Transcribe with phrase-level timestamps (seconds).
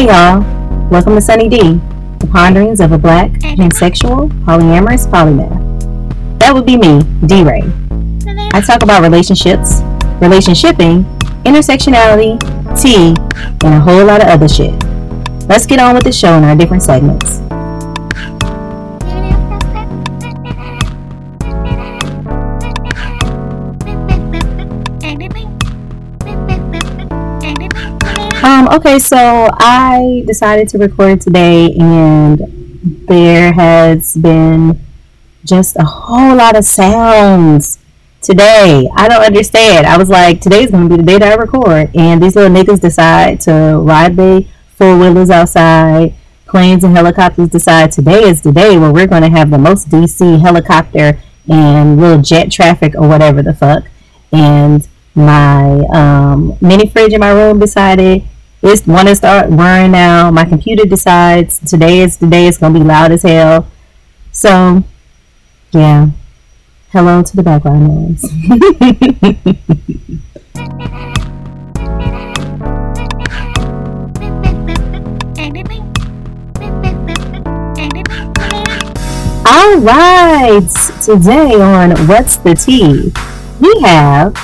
[0.00, 0.40] Hey y'all,
[0.88, 1.58] welcome to Sunny D,
[2.20, 6.38] the ponderings of a black, pansexual, polyamorous polymath.
[6.38, 7.60] That would be me, D Ray.
[8.54, 9.82] I talk about relationships,
[10.22, 11.04] relationshiping,
[11.42, 12.40] intersectionality,
[12.80, 13.14] tea,
[13.62, 14.72] and a whole lot of other shit.
[15.50, 17.40] Let's get on with the show in our different segments.
[28.70, 32.38] Okay, so I decided to record today, and
[33.08, 34.80] there has been
[35.44, 37.78] just a whole lot of sounds
[38.22, 38.88] today.
[38.94, 39.86] I don't understand.
[39.86, 42.80] I was like, today's to be the day that I record, and these little niggas
[42.80, 44.46] decide to ride the
[44.76, 46.14] four wheelers outside.
[46.46, 50.40] Planes and helicopters decide today is the day where we're to have the most DC
[50.40, 53.84] helicopter and little jet traffic or whatever the fuck.
[54.32, 58.24] And my um, mini fridge in my room decided
[58.62, 60.30] it's want to start whirring now.
[60.30, 63.66] My computer decides today is the day it's gonna be loud as hell.
[64.32, 64.84] So,
[65.72, 66.08] yeah.
[66.90, 68.24] Hello to the background noise.
[79.46, 80.68] All right,
[81.02, 83.12] today on What's the Tea,
[83.60, 84.34] we have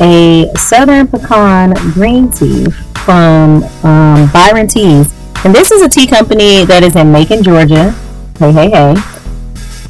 [0.00, 2.66] a Southern Pecan Green Tea
[3.10, 5.12] from um, Biron Teas.
[5.44, 7.90] And this is a tea company that is in Macon, Georgia.
[8.38, 8.94] Hey, hey, hey.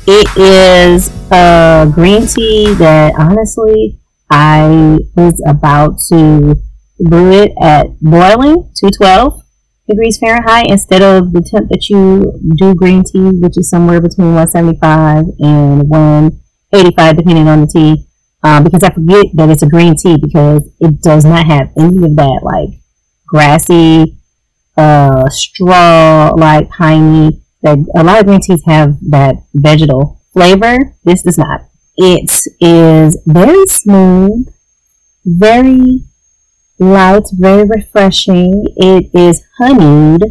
[0.07, 3.99] It is a green tea that honestly
[4.31, 6.57] I was about to
[6.99, 9.43] brew it at boiling, 212
[9.87, 14.33] degrees Fahrenheit, instead of the temp that you do green tea, which is somewhere between
[14.35, 18.07] 175 and 185, depending on the tea.
[18.43, 21.99] Um, because I forget that it's a green tea because it does not have any
[21.99, 22.80] of that like
[23.31, 24.17] grassy,
[24.77, 27.43] uh, straw like piney.
[27.63, 30.95] That a lot of green teas have that vegetal flavor.
[31.05, 31.63] This does not.
[31.97, 32.31] It
[32.61, 34.49] is very smooth,
[35.25, 36.05] very
[36.79, 38.65] light, very refreshing.
[38.77, 40.23] It is honeyed,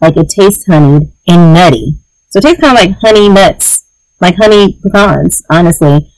[0.00, 1.98] like it tastes honeyed and nutty.
[2.30, 3.84] So it tastes kind of like honey nuts,
[4.20, 6.10] like honey pecans, honestly.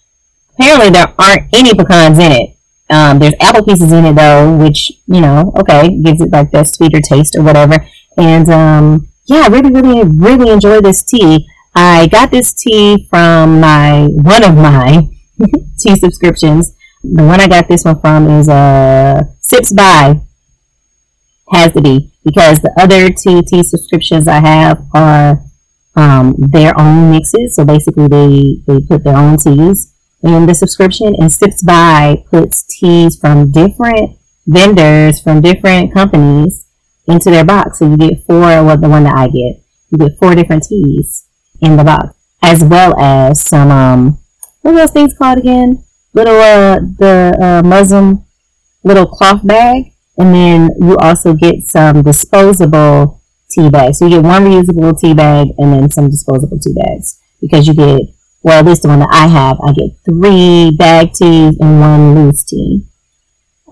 [0.55, 2.57] Apparently there aren't any pecans in it.
[2.91, 6.67] Um, there's apple pieces in it though, which you know, okay, gives it like that
[6.67, 7.87] sweeter taste or whatever.
[8.17, 11.49] And um, yeah, I really, really, really enjoy this tea.
[11.75, 15.09] I got this tea from my one of my
[15.79, 16.73] tea subscriptions.
[17.03, 20.21] The one I got this one from is uh, Sips by
[21.53, 25.41] has to be because the other two tea subscriptions I have are
[25.97, 27.55] um, their own mixes.
[27.55, 32.63] So basically, they they put their own teas in the subscription, and Sips by puts
[32.63, 34.21] teas from different
[34.51, 36.67] vendors from different companies
[37.07, 37.79] into their box.
[37.79, 41.27] So you get four, well, the one that I get, you get four different teas
[41.61, 44.19] in the box, as well as some, um,
[44.63, 45.85] what are those things called again?
[46.13, 48.25] Little, uh, the uh, muslin
[48.83, 49.93] little cloth bag.
[50.19, 53.99] And then you also get some disposable tea bags.
[53.99, 57.75] So you get one reusable tea bag and then some disposable tea bags because you
[57.75, 58.03] get
[58.43, 62.15] well, at least the one that I have, I get three bag teas and one
[62.15, 62.87] loose tea.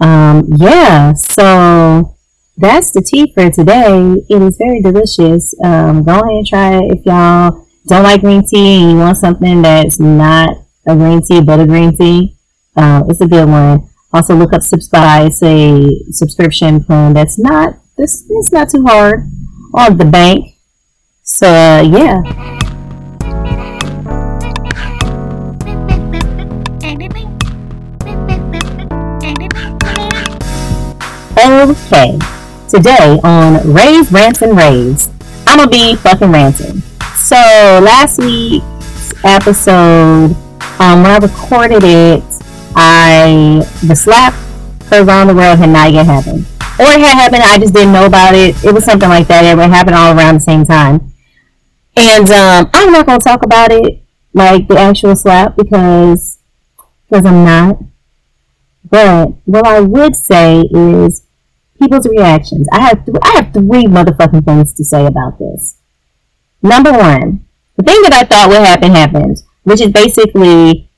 [0.01, 2.17] Um, yeah, so
[2.57, 4.17] that's the tea for today.
[4.29, 5.55] It is very delicious.
[5.65, 9.17] Um, go ahead and try it if y'all don't like green tea and you want
[9.17, 10.51] something that's not
[10.87, 12.37] a green tea but a green tea.
[12.77, 13.89] Uh, it's a good one.
[14.13, 15.29] Also, look up Subscribe.
[15.29, 18.25] It's a subscription plan that's not this.
[18.29, 19.29] It's not too hard
[19.75, 20.57] on the bank.
[21.23, 22.68] So uh, yeah.
[31.39, 32.19] Okay,
[32.69, 35.09] today on Ray's Rants and Raves,
[35.47, 36.81] I'm gonna be fucking ranting.
[37.15, 40.35] So last week's episode,
[40.81, 42.25] um, when I recorded it,
[42.75, 44.35] I the slap
[44.91, 46.45] around the world had not yet happened,
[46.77, 47.43] or it had happened.
[47.45, 48.57] I just didn't know about it.
[48.65, 49.45] It was something like that.
[49.45, 51.13] It happened all around the same time,
[51.95, 54.03] and um, I'm not gonna talk about it
[54.35, 56.39] like the actual slap because
[57.09, 57.79] because I'm not.
[58.91, 61.27] But what I would say is
[61.79, 62.69] people's reactions.
[62.73, 65.77] I have th- I have three motherfucking things to say about this.
[66.63, 67.45] Number one,
[67.77, 70.91] the thing that I thought would happen happened, which is basically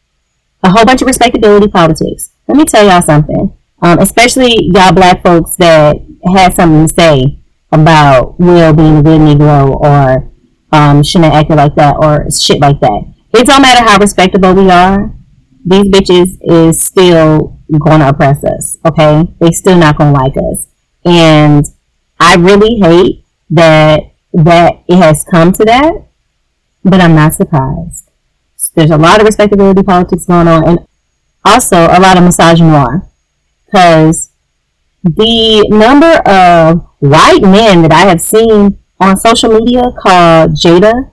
[0.63, 2.31] a whole bunch of respectability politics.
[2.49, 5.97] Let me tell y'all something, um, especially y'all black folks that
[6.35, 7.39] had something to say
[7.73, 10.31] about Will being a good Negro or
[10.73, 13.05] um, shouldn't act like that or shit like that.
[13.33, 15.15] It don't matter how respectable we are.
[15.65, 18.77] These bitches is still to oppress us.
[18.85, 20.67] Okay, they still not to like us.
[21.05, 21.65] And
[22.19, 24.03] I really hate that
[24.33, 25.93] that it has come to that,
[26.85, 28.11] but I'm not surprised.
[28.75, 30.79] There's a lot of respectability politics going on, and
[31.45, 33.07] also a lot of misogynoir.
[33.67, 34.31] Because
[35.03, 41.11] the number of white men that I have seen on social media call Jada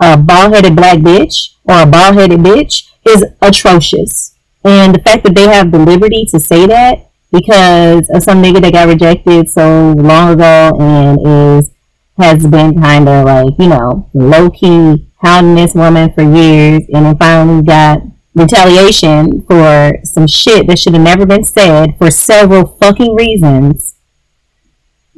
[0.00, 4.34] a bald headed black bitch or a bald headed bitch is atrocious.
[4.64, 8.60] And the fact that they have the liberty to say that because of some nigga
[8.62, 11.70] that got rejected so long ago and is
[12.18, 17.06] has been kind of like, you know, low key hounding this woman for years and
[17.06, 18.00] then finally got
[18.34, 23.94] retaliation for some shit that should have never been said for several fucking reasons.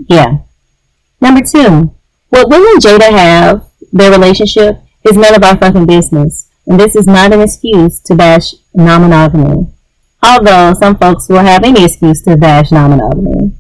[0.09, 0.39] Yeah.
[1.21, 1.95] Number two,
[2.29, 4.79] what Will and Jada have, their relationship,
[5.09, 6.49] is none of our fucking business.
[6.67, 9.69] And this is not an excuse to bash non-monogamy.
[10.23, 13.55] Although some folks will have any excuse to bash non-monogamy.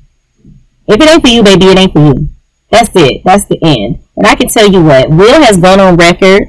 [0.86, 2.28] If it ain't for you, baby, it ain't for you.
[2.70, 3.22] That's it.
[3.24, 4.02] That's the end.
[4.16, 6.42] And I can tell you what, Will has gone on record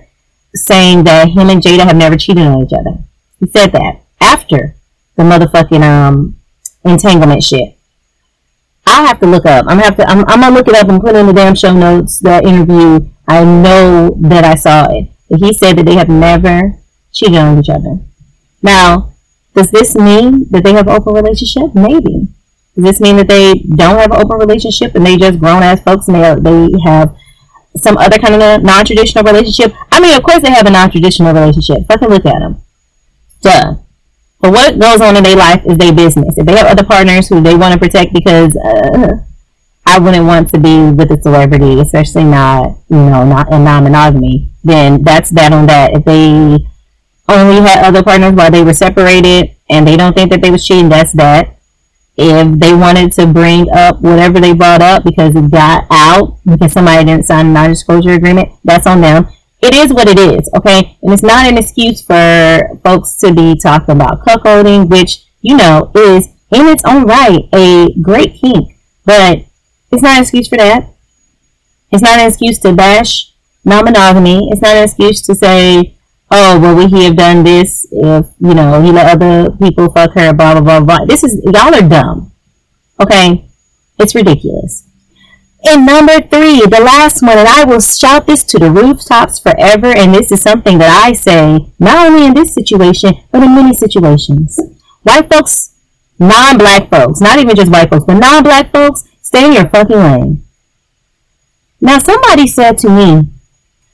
[0.53, 3.03] saying that him and Jada have never cheated on each other.
[3.39, 4.75] He said that after
[5.15, 6.35] the motherfucking um
[6.83, 7.77] entanglement shit.
[8.85, 9.65] I have to look up.
[9.67, 10.07] I'm have to.
[10.07, 13.07] I'm, I'm gonna look it up and put in the damn show notes the interview.
[13.27, 15.09] I know that I saw it.
[15.29, 16.77] But he said that they have never
[17.11, 17.99] cheated on each other.
[18.61, 19.10] Now,
[19.53, 21.75] does this mean that they have an open relationship?
[21.75, 22.27] Maybe.
[22.75, 25.81] Does this mean that they don't have an open relationship and they just grown ass
[25.81, 27.15] folks and they they have
[27.77, 29.73] some other kind of a non traditional relationship?
[29.91, 31.85] I mean, of course they have a non traditional relationship.
[31.87, 32.61] Fucking look at them.
[33.41, 33.75] Duh.
[34.39, 36.37] But what goes on in their life is their business.
[36.37, 39.07] If they have other partners who they want to protect because uh,
[39.85, 44.49] I wouldn't want to be with a celebrity, especially not, you know, not in non-monogamy,
[44.63, 45.93] then that's that on that.
[45.93, 46.57] If they
[47.31, 50.65] only had other partners while they were separated and they don't think that they was
[50.65, 51.57] cheating, that's that.
[52.17, 56.73] If they wanted to bring up whatever they brought up because it got out because
[56.73, 59.27] somebody didn't sign a non-disclosure agreement, that's on them
[59.61, 60.97] it is what it is, okay?
[61.03, 65.91] And it's not an excuse for folks to be talking about cuckolding, which, you know,
[65.95, 68.75] is in its own right a great kink.
[69.05, 69.45] But
[69.91, 70.89] it's not an excuse for that.
[71.91, 73.33] It's not an excuse to bash
[73.63, 74.49] non monogamy.
[74.51, 75.95] It's not an excuse to say,
[76.31, 80.13] oh, well, would he have done this if, you know, he let other people fuck
[80.13, 81.05] her, blah, blah, blah, blah.
[81.05, 82.31] This is, y'all are dumb.
[82.99, 83.45] Okay?
[83.99, 84.87] It's ridiculous.
[85.63, 89.87] And number three, the last one, and I will shout this to the rooftops forever,
[89.87, 93.75] and this is something that I say not only in this situation, but in many
[93.75, 94.59] situations.
[95.03, 95.75] White folks,
[96.17, 99.69] non black folks, not even just white folks, but non black folks, stay in your
[99.69, 100.43] fucking lane.
[101.79, 103.29] Now, somebody said to me,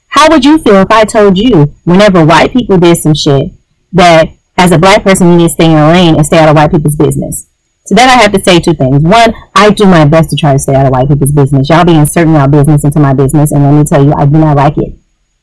[0.08, 3.52] How would you feel if I told you, whenever white people did some shit,
[3.92, 6.48] that as a black person, you need to stay in your lane and stay out
[6.48, 7.48] of white people's business?
[7.84, 9.02] So then I have to say two things.
[9.02, 11.70] One, I do my best to try to stay out of white people's business.
[11.70, 14.38] Y'all be inserting y'all business into my business, and let me tell you, I do
[14.38, 14.94] not like it.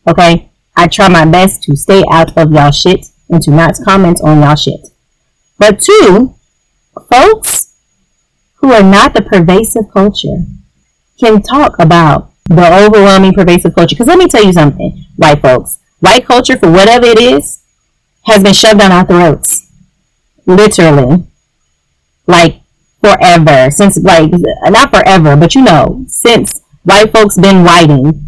[0.07, 0.49] Okay?
[0.75, 4.41] I try my best to stay out of y'all shit and to not comment on
[4.41, 4.89] y'all shit.
[5.57, 6.35] But two,
[7.11, 7.73] folks
[8.55, 10.45] who are not the pervasive culture
[11.19, 13.95] can talk about the overwhelming pervasive culture.
[13.95, 15.79] Because let me tell you something, white folks.
[15.99, 17.61] White culture, for whatever it is,
[18.25, 19.69] has been shoved down our throats.
[20.45, 21.23] Literally.
[22.27, 22.61] Like
[23.01, 23.71] forever.
[23.71, 24.31] Since like
[24.65, 28.25] not forever but you know since white folks been whiting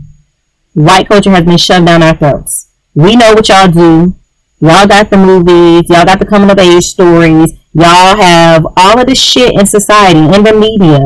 [0.74, 2.70] white culture has been shoved down our throats.
[2.94, 4.16] We know what y'all do.
[4.60, 5.90] Y'all got the movies.
[5.90, 7.54] Y'all got the coming of age stories.
[7.74, 11.00] Y'all have all of this shit in society in the media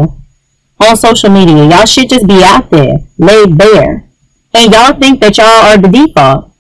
[0.82, 1.66] on social media.
[1.66, 2.94] Y'all should just be out there.
[3.18, 4.10] Laid bare.
[4.54, 6.52] And y'all think that y'all are the default.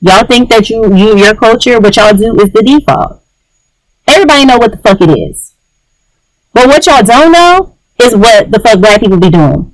[0.00, 3.22] Y'all think that you you your culture what y'all do is the default.
[4.06, 5.54] Everybody know what the fuck it is.
[6.52, 9.72] But what y'all don't know is what the fuck black people be doing.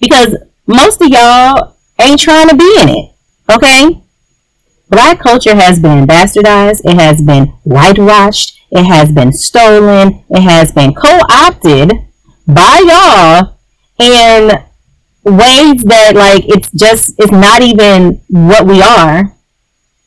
[0.00, 3.12] Because most of y'all ain't trying to be in it.
[3.50, 4.02] Okay?
[4.88, 10.72] Black culture has been bastardized, it has been whitewashed, it has been stolen, it has
[10.72, 12.07] been co-opted
[12.48, 13.58] by y'all
[13.98, 14.50] in
[15.24, 19.34] ways that like it's just it's not even what we are.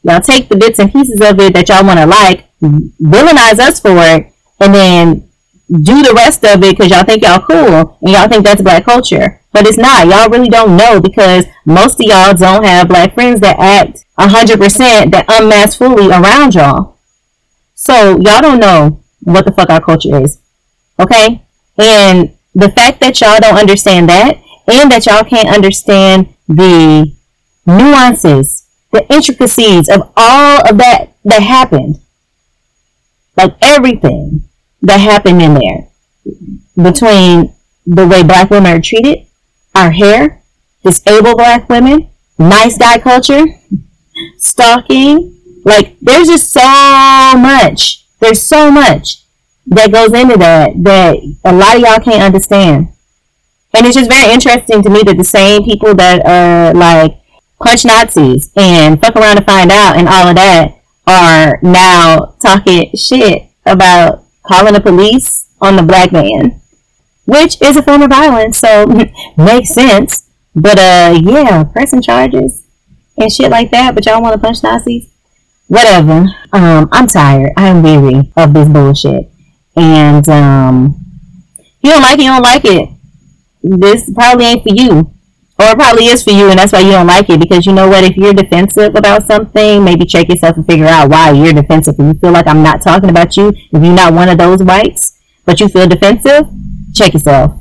[0.04, 3.80] Y'all take the bits and pieces of it that y'all want to like, villainize us
[3.80, 5.30] for it, and then
[5.70, 8.84] do the rest of it because y'all think y'all cool and y'all think that's black
[8.84, 9.40] culture.
[9.54, 10.08] But it's not.
[10.08, 15.12] Y'all really don't know because most of y'all don't have black friends that act 100%
[15.12, 16.98] that unmask fully around y'all.
[17.76, 20.40] So y'all don't know what the fuck our culture is.
[21.00, 21.44] Okay?
[21.78, 24.38] And the fact that y'all don't understand that
[24.68, 27.12] and that y'all can't understand the
[27.66, 32.00] nuances, the intricacies of all of that that happened.
[33.38, 34.44] Like everything
[34.82, 35.88] that happened in there
[36.84, 37.54] between
[37.86, 39.26] the way black women are treated,
[39.74, 40.44] our hair,
[40.84, 43.46] disabled black women, nice guy culture,
[44.38, 45.38] stalking.
[45.64, 48.06] Like, there's just so much.
[48.20, 49.21] There's so much
[49.68, 52.90] that goes into that that a lot of y'all can't understand.
[53.74, 57.18] And it's just very interesting to me that the same people that are like
[57.60, 62.92] punch Nazis and fuck around to find out and all of that are now talking
[62.96, 66.60] shit about calling the police on the black man,
[67.26, 68.86] which is a form of violence, so
[69.38, 70.30] makes sense.
[70.56, 72.64] But uh, yeah, pressing charges
[73.18, 73.96] and shit like that.
[73.96, 75.08] But y'all want to punch Nazis?
[75.68, 76.26] Whatever.
[76.52, 77.54] Um, I'm tired.
[77.56, 79.31] I'm weary of this bullshit.
[79.76, 81.06] And um,
[81.82, 82.90] you don't like it, you don't like it.
[83.64, 85.12] This probably ain't for you.
[85.60, 87.40] Or it probably is for you and that's why you don't like it.
[87.40, 88.04] Because you know what?
[88.04, 91.96] If you're defensive about something maybe check yourself and figure out why you're defensive.
[92.00, 94.64] If you feel like i'm not talking about you if you're not one of those
[94.64, 96.48] whites but you feel defensive
[96.94, 97.60] check yourself.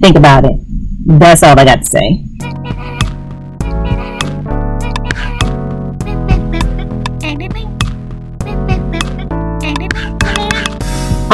[0.00, 0.60] Think about it.
[1.06, 2.87] That's all i got to say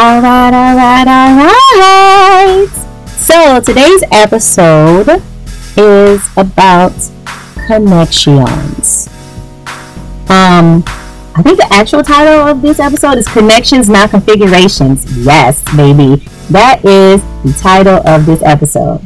[0.04, 2.68] all right all right all right
[3.06, 5.22] so today's episode
[5.78, 6.92] is about
[7.66, 9.08] connections.
[10.28, 10.84] Um,
[11.34, 15.04] I think the actual title of this episode is Connections, Not Configurations.
[15.24, 16.16] Yes, baby.
[16.50, 19.00] That is the title of this episode.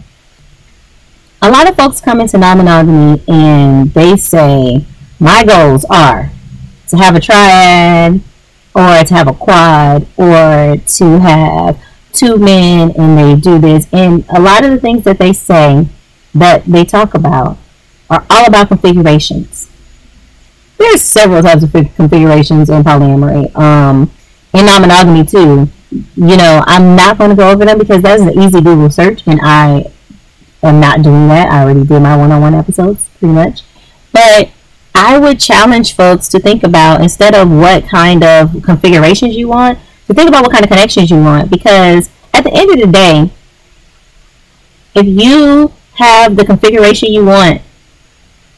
[1.43, 4.85] A lot of folks come into non monogamy and they say,
[5.21, 6.33] My goals are
[6.89, 8.21] to have a triad,
[8.79, 11.83] or to have a quad, or to have
[12.13, 13.89] two men, and they do this.
[13.93, 15.89] And a lot of the things that they say
[16.35, 17.59] that they talk about
[18.09, 19.69] are all about configurations.
[20.79, 23.55] There's several types of configurations in polyamory.
[23.57, 24.11] Um,
[24.55, 25.69] in non-monogamy too.
[25.91, 29.27] You know, I'm not going to go over them because that's an easy Google search,
[29.27, 29.91] and I
[30.63, 31.51] am not doing that.
[31.51, 33.63] I already did my one-on-one episodes pretty much,
[34.13, 34.51] but
[35.01, 39.79] I would challenge folks to think about instead of what kind of configurations you want,
[40.09, 42.93] to think about what kind of connections you want because at the end of the
[42.93, 43.31] day,
[44.97, 47.63] if you have the configuration you want,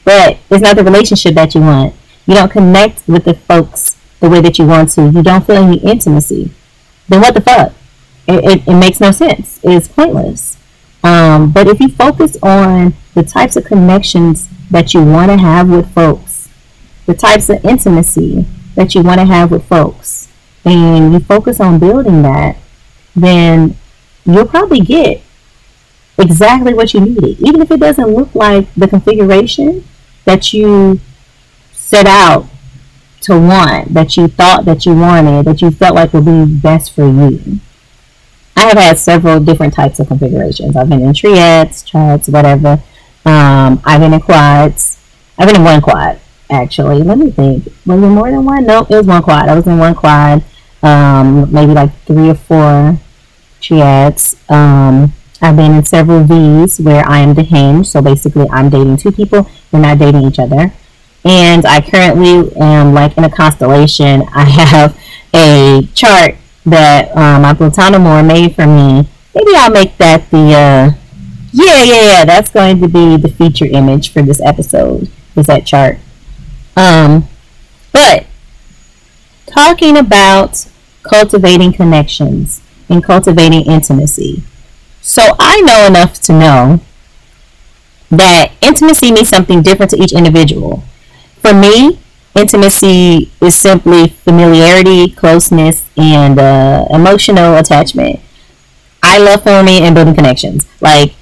[0.02, 1.94] but it's not the relationship that you want.
[2.24, 5.10] You don't connect with the folks the way that you want to.
[5.10, 6.52] You don't feel any intimacy.
[7.06, 7.74] Then what the fuck?
[8.26, 9.60] It, it, it makes no sense.
[9.62, 10.56] It's pointless.
[11.04, 15.68] Um, but if you focus on the types of connections that you want to have
[15.68, 16.29] with folks,
[17.10, 20.28] the types of intimacy that you want to have with folks,
[20.64, 22.56] and you focus on building that,
[23.16, 23.76] then
[24.24, 25.20] you'll probably get
[26.16, 27.40] exactly what you needed.
[27.40, 29.84] Even if it doesn't look like the configuration
[30.24, 31.00] that you
[31.72, 32.46] set out
[33.22, 36.94] to want, that you thought that you wanted, that you felt like would be best
[36.94, 37.58] for you.
[38.54, 40.76] I have had several different types of configurations.
[40.76, 42.82] I've been in triads, triads, whatever.
[43.24, 44.98] Um, I've been in quads.
[45.36, 47.02] I've been in one quad, actually.
[47.02, 47.66] Let me think.
[47.86, 48.66] Was it more than one?
[48.66, 49.48] No, it was one quad.
[49.48, 50.44] I was in one quad,
[50.82, 52.98] um, maybe like three or four
[53.60, 54.36] triads.
[54.48, 57.86] Um, I've been in several V's where I am the hinge.
[57.86, 59.48] So basically, I'm dating two people.
[59.72, 60.72] We're not dating each other.
[61.24, 64.22] And I currently am like in a constellation.
[64.34, 64.98] I have
[65.34, 69.08] a chart that um, my Platonomore made for me.
[69.34, 70.90] Maybe I'll make that the, uh,
[71.52, 72.24] yeah, yeah, yeah.
[72.24, 75.98] That's going to be the feature image for this episode, is that chart.
[76.76, 77.28] Um,
[77.92, 78.26] but
[79.46, 80.66] talking about
[81.02, 84.42] cultivating connections and cultivating intimacy.
[85.02, 86.80] So I know enough to know
[88.10, 90.82] that intimacy means something different to each individual.
[91.38, 91.98] For me,
[92.34, 98.20] intimacy is simply familiarity, closeness, and uh, emotional attachment.
[99.02, 100.66] I love forming and building connections.
[100.80, 101.14] Like,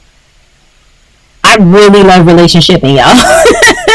[1.45, 3.85] I really love relationshiping, y'all.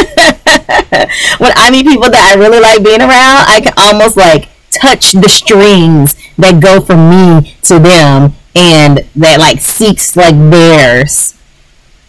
[1.40, 5.14] when I meet people that I really like being around, I can almost like touch
[5.14, 11.34] the strings that go from me to them and that like seeks like theirs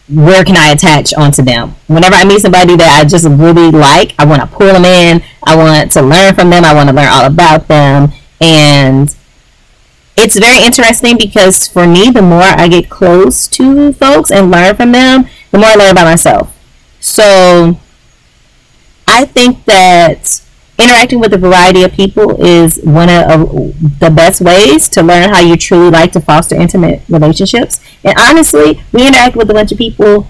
[0.09, 1.75] where can I attach onto them?
[1.87, 5.23] Whenever I meet somebody that I just really like, I want to pull them in.
[5.47, 6.64] I want to learn from them.
[6.64, 8.12] I want to learn all about them.
[8.41, 9.14] And
[10.17, 14.76] it's very interesting because for me, the more I get close to folks and learn
[14.76, 16.55] from them, the more I learn about myself.
[17.00, 17.81] So
[19.14, 20.42] I think that
[20.76, 23.49] interacting with a variety of people is one of
[24.00, 27.78] the best ways to learn how you truly like to foster intimate relationships.
[28.02, 30.26] And honestly, we interact with a bunch of people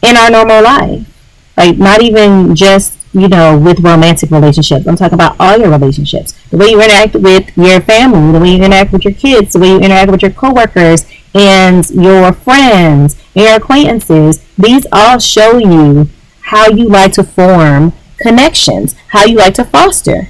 [0.00, 1.08] in our normal life.
[1.56, 4.86] Like, not even just, you know, with romantic relationships.
[4.86, 6.34] I'm talking about all your relationships.
[6.50, 9.58] The way you interact with your family, the way you interact with your kids, the
[9.58, 14.38] way you interact with your coworkers, and your friends and your acquaintances.
[14.56, 16.08] These all show you
[16.48, 20.28] how you like to form connections, how you like to foster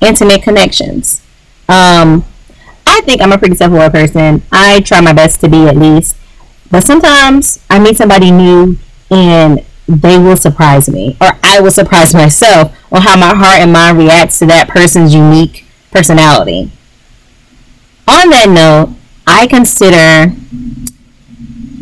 [0.00, 1.22] intimate connections.
[1.68, 2.24] Um,
[2.86, 4.42] I think I'm a pretty self-aware person.
[4.50, 6.16] I try my best to be at least,
[6.70, 8.78] but sometimes I meet somebody new
[9.10, 13.72] and they will surprise me, or I will surprise myself on how my heart and
[13.72, 16.72] mind reacts to that person's unique personality.
[18.08, 18.96] On that note,
[19.26, 20.34] I consider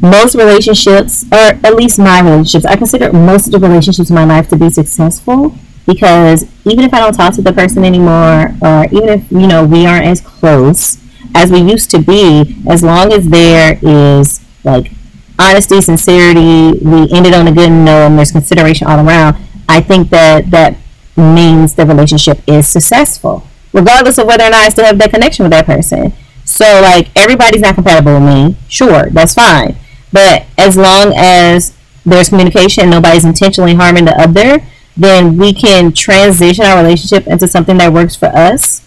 [0.03, 4.25] most relationships, or at least my relationships, I consider most of the relationships in my
[4.25, 5.55] life to be successful
[5.87, 9.65] because even if I don't talk to the person anymore, or even if you know
[9.65, 10.99] we aren't as close
[11.35, 14.91] as we used to be, as long as there is like
[15.39, 19.37] honesty, sincerity, we ended on a good note, and there's consideration all around.
[19.69, 20.77] I think that that
[21.17, 25.45] means the relationship is successful, regardless of whether or not I still have that connection
[25.45, 26.13] with that person.
[26.45, 28.57] So, like, everybody's not compatible with me.
[28.69, 29.77] Sure, that's fine.
[30.13, 34.65] But as long as there's communication, and nobody's intentionally harming the other,
[34.97, 38.87] then we can transition our relationship into something that works for us.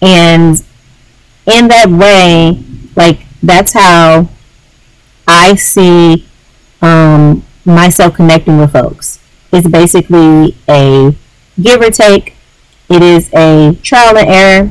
[0.00, 0.62] And
[1.46, 2.62] in that way,
[2.96, 4.28] like that's how
[5.26, 6.26] I see
[6.80, 9.18] um, myself connecting with folks.
[9.52, 11.14] It's basically a
[11.60, 12.34] give or take.
[12.88, 14.70] It is a trial and error.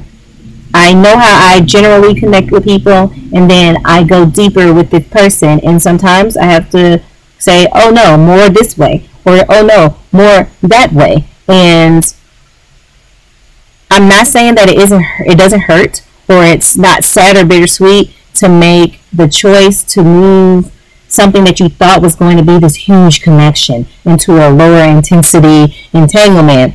[0.73, 5.07] I know how I generally connect with people, and then I go deeper with this
[5.07, 5.59] person.
[5.61, 7.01] And sometimes I have to
[7.39, 11.25] say, oh no, more this way or oh no, more that way.
[11.47, 12.13] And
[13.89, 18.13] I'm not saying that it isn't it doesn't hurt or it's not sad or bittersweet
[18.35, 20.71] to make the choice to move
[21.07, 25.75] something that you thought was going to be this huge connection into a lower intensity
[25.93, 26.73] entanglement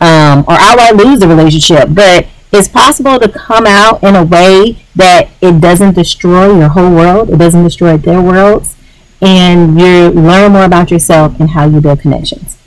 [0.00, 1.88] um, or outright lose the relationship.
[1.90, 6.90] But it's possible to come out in a way that it doesn't destroy your whole
[6.90, 7.30] world.
[7.30, 8.76] It doesn't destroy their worlds
[9.22, 12.58] and you learn more about yourself and how you build connections.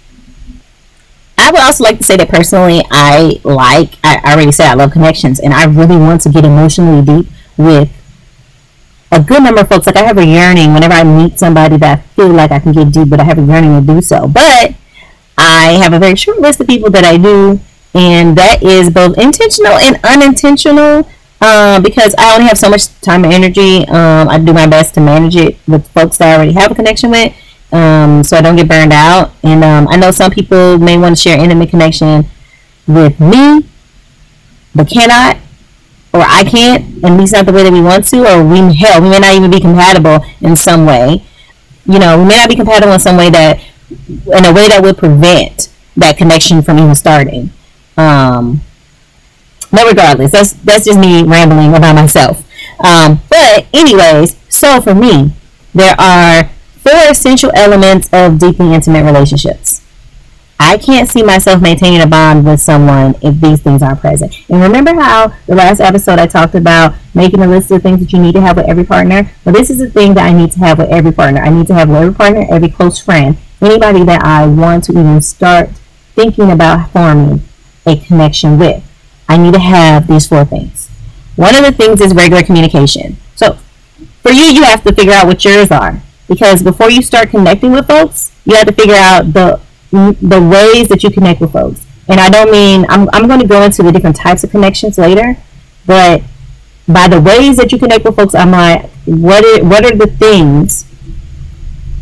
[1.37, 4.91] I would also like to say that personally, I like, I already said I love
[4.91, 7.91] connections, and I really want to get emotionally deep with
[9.11, 9.85] a good number of folks.
[9.85, 12.71] Like, I have a yearning whenever I meet somebody that I feel like I can
[12.71, 14.27] get deep, but I have a yearning to do so.
[14.27, 14.75] But
[15.37, 17.59] I have a very short list of people that I do,
[17.95, 23.23] and that is both intentional and unintentional um, because I only have so much time
[23.23, 23.87] and energy.
[23.87, 27.09] Um, I do my best to manage it with folks I already have a connection
[27.11, 27.33] with,
[27.71, 29.31] um, so I don't get burned out.
[29.43, 32.25] And um, I know some people may want to share intimate connection
[32.85, 33.65] with me,
[34.73, 35.37] but cannot,
[36.13, 39.01] or I can't, at least not the way that we want to, or we hell,
[39.01, 41.23] we may not even be compatible in some way.
[41.85, 44.81] You know, we may not be compatible in some way that, in a way that
[44.81, 47.51] would prevent that connection from even starting.
[47.97, 48.61] Um,
[49.71, 52.43] but regardless, that's that's just me rambling about myself.
[52.83, 55.33] Um, but anyways, so for me,
[55.73, 59.81] there are four essential elements of deeply intimate relationships.
[60.57, 64.33] I can't see myself maintaining a bond with someone if these things aren't present.
[64.49, 68.13] And remember how the last episode I talked about making a list of things that
[68.13, 69.29] you need to have with every partner?
[69.43, 71.41] Well, this is the thing that I need to have with every partner.
[71.41, 74.93] I need to have with every partner, every close friend, anybody that I want to
[74.93, 75.69] even start
[76.15, 77.41] thinking about forming
[77.85, 78.83] a connection with.
[79.27, 80.89] I need to have these four things.
[81.35, 83.17] One of the things is regular communication.
[83.35, 83.57] So
[84.21, 86.01] for you, you have to figure out what yours are.
[86.27, 89.59] Because before you start connecting with folks, you have to figure out the
[89.91, 91.85] the ways that you connect with folks.
[92.07, 94.97] And I don't mean I'm I'm going to go into the different types of connections
[94.97, 95.37] later,
[95.85, 96.23] but
[96.87, 100.07] by the ways that you connect with folks, I'm like, what are, what are the
[100.07, 100.85] things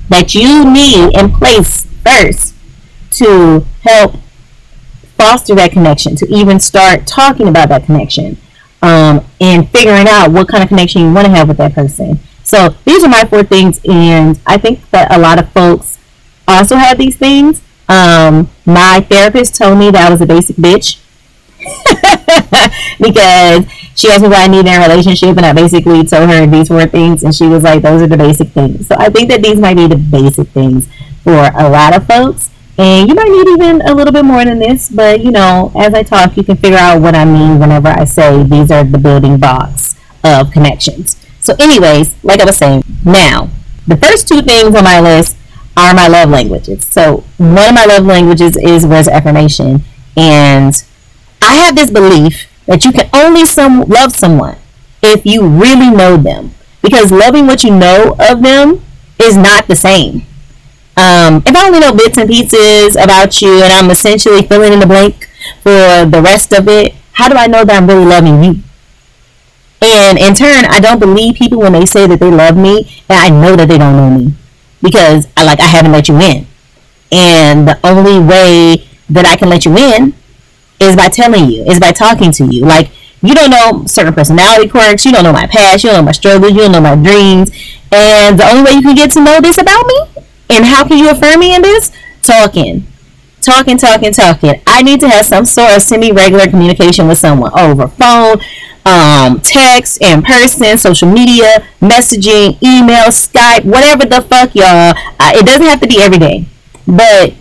[0.10, 2.54] that you need in place first
[3.12, 4.16] to help
[5.24, 8.36] foster that connection, to even start talking about that connection,
[8.82, 12.20] um, and figuring out what kind of connection you want to have with that person.
[12.44, 15.98] So these are my four things, and I think that a lot of folks
[16.46, 17.62] also have these things.
[17.88, 21.00] Um, my therapist told me that I was a basic bitch
[23.00, 26.46] because she asked me what I need in a relationship, and I basically told her
[26.46, 29.30] these four things, and she was like, "Those are the basic things." So I think
[29.30, 30.90] that these might be the basic things
[31.24, 32.50] for a lot of folks.
[32.78, 35.94] And you might need even a little bit more than this, but you know, as
[35.94, 38.98] I talk, you can figure out what I mean whenever I say these are the
[38.98, 41.24] building blocks of connections.
[41.40, 43.50] So, anyways, like I was saying, now
[43.86, 45.38] the first two things on my list
[45.78, 46.86] are my love languages.
[46.86, 49.84] So, one of my love languages is words of affirmation,
[50.18, 50.84] and
[51.44, 54.58] I have this belief that you can only some love someone
[55.04, 58.82] if you really know them, because loving what you know of them
[59.20, 60.26] is not the same
[60.96, 64.80] um, if I only know bits and pieces about you and I'm essentially filling in
[64.80, 65.28] the blank
[65.62, 68.64] for the rest of it, how do I know that I'm really loving you?
[69.82, 73.20] And in turn, I don't believe people when they say that they love me, and
[73.20, 74.34] I know that they don't know me
[74.82, 76.48] because I like I haven't let you in.
[77.12, 80.14] And the only way that I can let you in
[80.80, 82.66] is by telling you, is by talking to you.
[82.66, 86.06] Like you don't know certain personality quirks, you don't know my past, you don't know
[86.06, 87.52] my struggles, you don't know my dreams.
[87.92, 90.13] And the only way you can get to know this about me
[90.54, 91.92] and how can you affirm me in this?
[92.22, 92.86] Talking.
[93.42, 94.62] Talking, talking, talking.
[94.66, 98.38] I need to have some sort of semi regular communication with someone over phone,
[98.86, 104.94] um, text, in person, social media, messaging, email, Skype, whatever the fuck, y'all.
[105.20, 106.46] Uh, it doesn't have to be every day.
[106.88, 107.34] But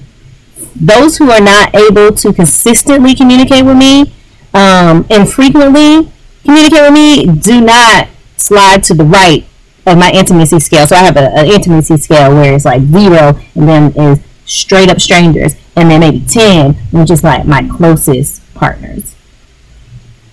[0.75, 4.13] those who are not able to consistently communicate with me
[4.55, 6.11] um, and frequently
[6.45, 9.45] communicate with me do not slide to the right
[9.87, 10.87] of my intimacy scale.
[10.87, 15.01] So I have an intimacy scale where it's like zero and then is straight up
[15.01, 19.15] strangers and then maybe 10 which is like my closest partners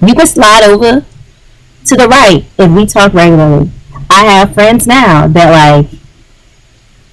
[0.02, 1.06] you can slide over
[1.86, 3.70] to the right if we talk regularly.
[4.10, 6.00] I have friends now that like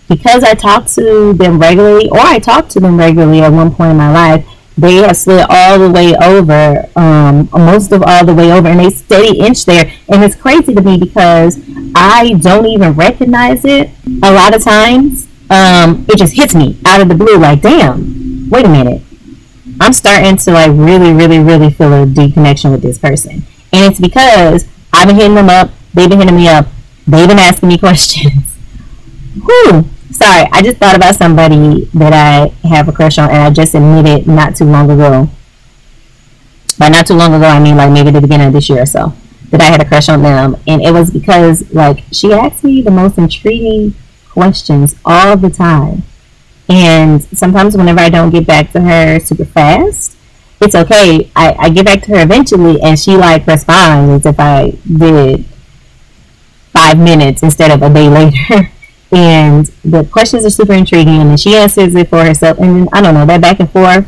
[0.08, 3.92] because I talk to them regularly or I talk to them regularly at one point
[3.92, 4.46] in my life,
[4.78, 8.80] they have slid all the way over, um, most of all the way over, and
[8.80, 9.90] they steady inch there.
[10.08, 11.58] And it's crazy to me because
[11.94, 13.90] I don't even recognize it
[14.22, 15.26] a lot of times.
[15.48, 19.02] Um, it just hits me out of the blue, like, damn, wait a minute.
[19.80, 23.44] I'm starting to like really, really, really feel a deep connection with this person.
[23.72, 26.66] And it's because I've been hitting them up, they've been hitting me up,
[27.06, 28.56] they've been asking me questions.
[29.42, 29.88] Whew.
[30.16, 33.74] Sorry, I just thought about somebody that I have a crush on and I just
[33.74, 35.28] admitted not too long ago.
[36.78, 38.86] By not too long ago, I mean like maybe the beginning of this year or
[38.86, 39.12] so,
[39.50, 40.56] that I had a crush on them.
[40.66, 43.94] And it was because like she asked me the most intriguing
[44.30, 46.02] questions all the time
[46.66, 50.16] and sometimes whenever I don't get back to her super fast,
[50.62, 51.30] it's okay.
[51.36, 55.44] I, I get back to her eventually and she like responds if I did
[56.72, 58.72] five minutes instead of a day later.
[59.12, 63.14] and the questions are super intriguing and she answers it for herself and I don't
[63.14, 64.06] know, that back and forth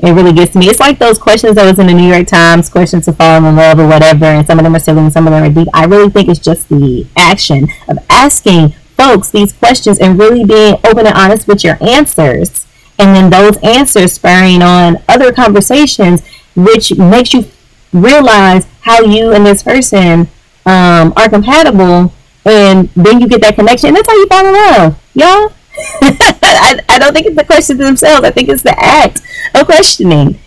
[0.00, 0.68] it really gets to me.
[0.68, 3.56] It's like those questions that was in the New York Times, questions to fall in
[3.56, 5.68] love or whatever, and some of them are silly and some of them are deep.
[5.72, 10.74] I really think it's just the action of asking folks these questions and really being
[10.84, 12.66] open and honest with your answers.
[12.98, 17.44] And then those answers spurring on other conversations, which makes you
[17.92, 20.28] realize how you and this person
[20.66, 22.12] um, are compatible.
[22.44, 23.88] And then you get that connection.
[23.88, 25.52] And that's how you fall in love, y'all.
[26.02, 28.24] I, I don't think it's the questions themselves.
[28.24, 29.22] I think it's the act
[29.54, 30.38] of questioning.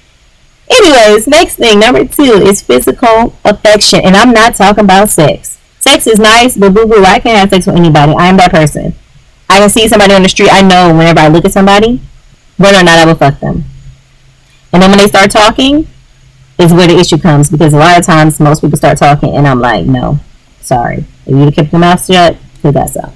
[0.70, 4.02] Anyways, next thing, number two, is physical affection.
[4.04, 5.58] And I'm not talking about sex.
[5.80, 8.14] Sex is nice, but boo boo, I can't have sex with anybody.
[8.18, 8.94] I am that person.
[9.50, 10.50] I can see somebody on the street.
[10.52, 12.02] I know whenever I look at somebody,
[12.58, 13.64] whether or not I will fuck them.
[14.74, 15.88] And then when they start talking,
[16.58, 19.48] is where the issue comes because a lot of times most people start talking and
[19.48, 20.20] I'm like, no,
[20.60, 21.06] sorry.
[21.28, 23.14] If you'd have kept your mouth shut, do that so.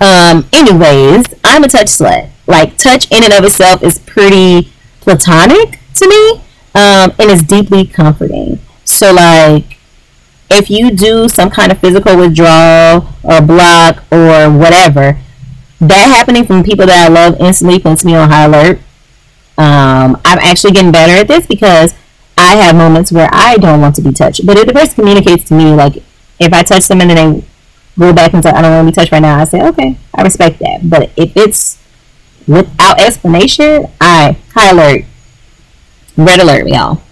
[0.00, 2.30] Um, anyways, I'm a touch slut.
[2.46, 6.32] Like touch in and of itself is pretty platonic to me,
[6.74, 8.60] um, and it's deeply comforting.
[8.84, 9.78] So like
[10.50, 15.18] if you do some kind of physical withdrawal or block or whatever,
[15.80, 18.78] that happening from people that I love instantly puts me on high alert.
[19.58, 21.94] Um, I'm actually getting better at this because
[22.36, 24.46] I have moments where I don't want to be touched.
[24.46, 26.02] But the person communicates to me, like
[26.38, 27.44] if I touch them and then they
[27.98, 29.96] go back and say, I don't want to be touched right now, I say, okay,
[30.14, 30.88] I respect that.
[30.88, 31.78] But if it's
[32.46, 35.04] without explanation, I high alert,
[36.16, 37.02] red alert, y'all.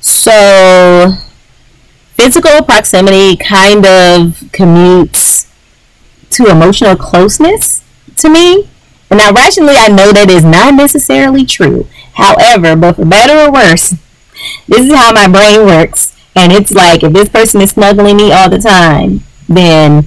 [0.00, 1.12] So
[2.16, 5.48] physical proximity kind of commutes
[6.30, 7.82] to emotional closeness
[8.18, 8.68] to me.
[9.10, 11.88] And now, rationally, I know that is not necessarily true.
[12.14, 13.94] However, but for better or worse,
[14.68, 16.14] this is how my brain works.
[16.34, 20.06] And it's like if this person is snuggling me all the time, then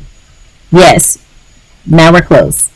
[0.72, 1.18] yes,
[1.86, 2.70] now we're close.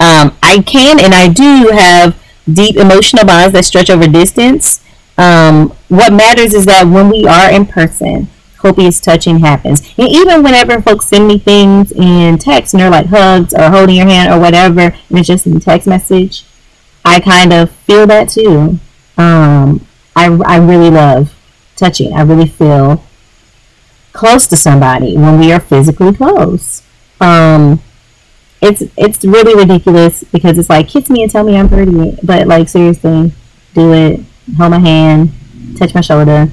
[0.00, 2.20] Um, I can and I do have
[2.52, 4.82] deep emotional bonds that stretch over distance.
[5.16, 9.82] Um, what matters is that when we are in person, copious touching happens.
[9.98, 13.96] And even whenever folks send me things in text and they're like hugs or holding
[13.96, 16.44] your hand or whatever, and it's just in text message,
[17.04, 18.78] I kind of feel that too.
[19.16, 21.33] Um, I, I really love
[21.76, 22.12] touching.
[22.12, 23.02] I really feel
[24.12, 26.82] close to somebody when we are physically close.
[27.20, 27.80] Um,
[28.60, 32.46] it's it's really ridiculous because it's like kiss me and tell me I'm pretty, but
[32.46, 33.32] like seriously,
[33.74, 34.20] do it.
[34.56, 35.32] Hold my hand,
[35.78, 36.50] touch my shoulder,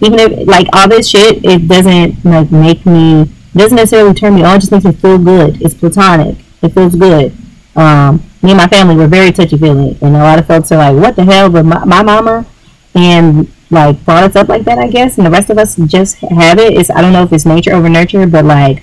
[0.00, 4.44] even if like all this shit, it doesn't like make me doesn't necessarily turn me
[4.44, 4.56] on.
[4.56, 5.62] It just makes me feel good.
[5.62, 6.36] It's platonic.
[6.62, 7.34] It feels good.
[7.74, 10.78] Um, me and my family were very touchy feely, and a lot of folks are
[10.78, 12.46] like, "What the hell?" But my, my mama
[12.94, 16.16] and like brought us up like that, I guess, and the rest of us just
[16.16, 16.74] have it.
[16.74, 18.82] It's I don't know if it's nature over nurture, but like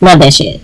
[0.00, 0.60] love that shit.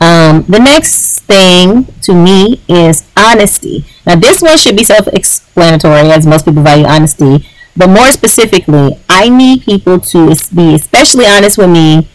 [0.00, 3.84] Um, the next thing to me is honesty.
[4.06, 8.98] Now, this one should be self explanatory as most people value honesty, but more specifically,
[9.08, 12.08] I need people to be especially honest with me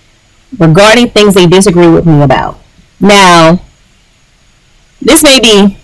[0.58, 2.60] regarding things they disagree with me about.
[3.00, 3.62] Now,
[5.02, 5.78] this may be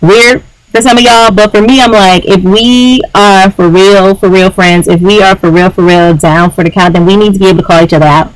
[0.00, 4.14] weird for some of y'all, but for me, I'm like, if we are for real,
[4.14, 7.06] for real friends, if we are for real, for real down for the count, then
[7.06, 8.34] we need to be able to call each other out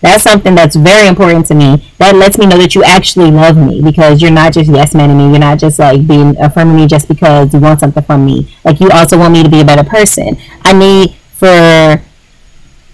[0.00, 1.92] that's something that's very important to me.
[1.98, 5.18] That lets me know that you actually love me because you're not just yes manning
[5.18, 5.28] me.
[5.28, 8.54] You're not just like being affirming me just because you want something from me.
[8.64, 10.38] Like you also want me to be a better person.
[10.62, 12.02] I need for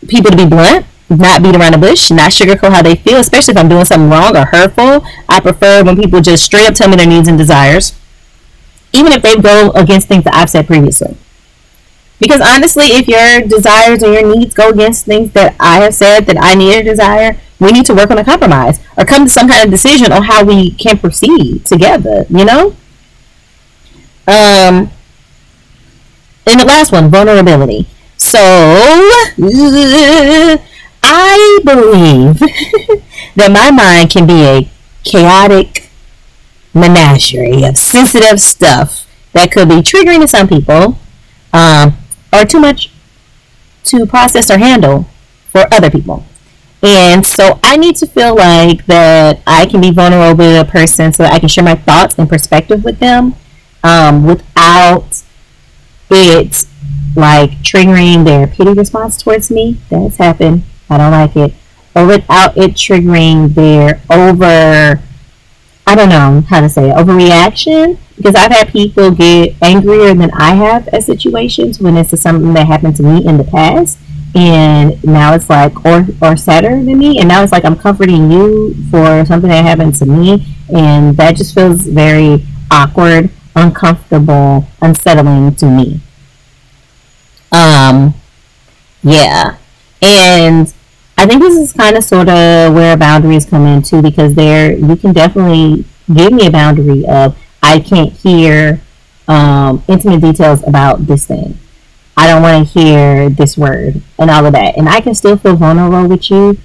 [0.09, 3.53] people to be blunt, not beat around the bush, not sugarcoat how they feel, especially
[3.53, 5.07] if I'm doing something wrong or hurtful.
[5.29, 7.93] I prefer when people just straight up tell me their needs and desires,
[8.97, 11.17] even if they go against things that I've said previously.
[12.19, 16.27] Because honestly, if your desires or your needs go against things that I have said
[16.27, 19.31] that I need or desire, we need to work on a compromise or come to
[19.31, 22.75] some kind of decision on how we can proceed together, you know?
[24.27, 24.91] Um,
[26.47, 27.87] and the last one, vulnerability.
[28.17, 28.39] So,
[31.03, 32.39] I believe
[33.37, 34.69] that my mind can be a
[35.05, 35.86] chaotic
[36.77, 40.99] menagerie of sensitive stuff that could be triggering to some people.
[41.53, 41.97] Um,
[42.33, 42.93] or too much
[43.85, 45.09] to process or handle
[45.49, 46.25] for other people.
[46.83, 51.13] And so I need to feel like that I can be vulnerable with a person
[51.13, 53.35] so that I can share my thoughts and perspective with them
[53.83, 55.23] um, without
[56.11, 56.65] it
[57.17, 59.81] like triggering their pity response towards me.
[59.91, 60.63] That's happened.
[60.91, 61.55] I don't like it.
[61.95, 65.01] Or without it triggering their over
[65.87, 67.99] I don't know how to say it, overreaction?
[68.17, 72.67] Because I've had people get angrier than I have at situations when it's something that
[72.67, 73.99] happened to me in the past.
[74.35, 77.19] And now it's like or or sadder than me.
[77.19, 80.45] And now it's like I'm comforting you for something that happened to me.
[80.75, 86.01] And that just feels very awkward, uncomfortable, unsettling to me.
[87.53, 88.15] Um
[89.03, 89.57] yeah.
[90.03, 90.73] And
[91.19, 94.73] I think this is kind of sort of where boundaries come in too, because there
[94.73, 98.83] you can definitely give me a boundary of I can't hear
[99.27, 101.59] um, intimate details about this thing.
[102.19, 105.37] I don't want to hear this word and all of that, and I can still
[105.37, 106.59] feel vulnerable with you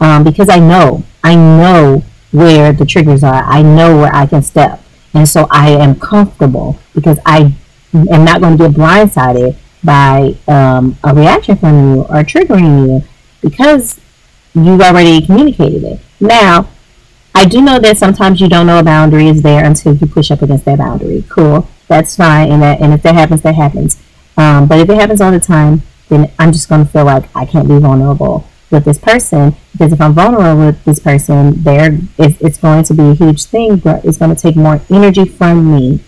[0.00, 3.42] um, because I know I know where the triggers are.
[3.44, 4.80] I know where I can step,
[5.14, 7.52] and so I am comfortable because I
[7.92, 13.02] am not going to get blindsided by um, a reaction from you or triggering you
[13.40, 14.00] because
[14.54, 16.00] you've already communicated it.
[16.20, 16.68] Now,
[17.34, 20.30] I do know that sometimes you don't know a boundary is there until you push
[20.30, 21.24] up against that boundary.
[21.28, 24.00] Cool, that's fine, and that and if that happens, that happens.
[24.36, 27.24] Um, but if it happens all the time, then I'm just going to feel like
[27.34, 31.98] I can't be vulnerable with this person because if I'm vulnerable with this person, there
[32.18, 35.24] it's, it's going to be a huge thing, but it's going to take more energy
[35.24, 36.00] from me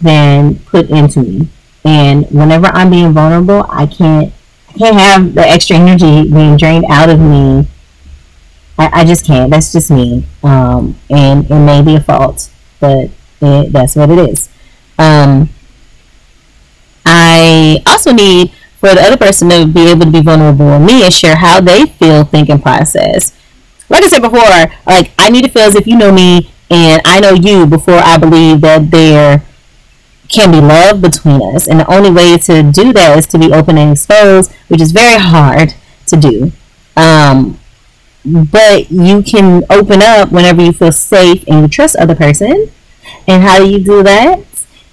[0.00, 1.48] than put into me.
[1.84, 4.32] And whenever I'm being vulnerable, I can't
[4.78, 7.66] can't have the extra energy being drained out of me.
[8.78, 9.50] I, I just can't.
[9.50, 10.26] That's just me.
[10.42, 14.48] Um, and it may be a fault, but it, that's what it is.
[14.98, 15.48] Um,
[17.04, 21.04] I also need for the other person to be able to be vulnerable with me
[21.04, 23.32] and share how they feel, think, and process.
[23.88, 24.40] Like I said before,
[24.86, 27.98] like I need to feel as if you know me and I know you before
[27.98, 29.42] I believe that they're
[30.32, 31.68] can be love between us.
[31.68, 34.92] And the only way to do that is to be open and exposed, which is
[34.92, 35.74] very hard
[36.06, 36.52] to do.
[36.96, 37.58] Um,
[38.24, 42.70] but you can open up whenever you feel safe and you trust other person.
[43.26, 44.40] And how do you do that?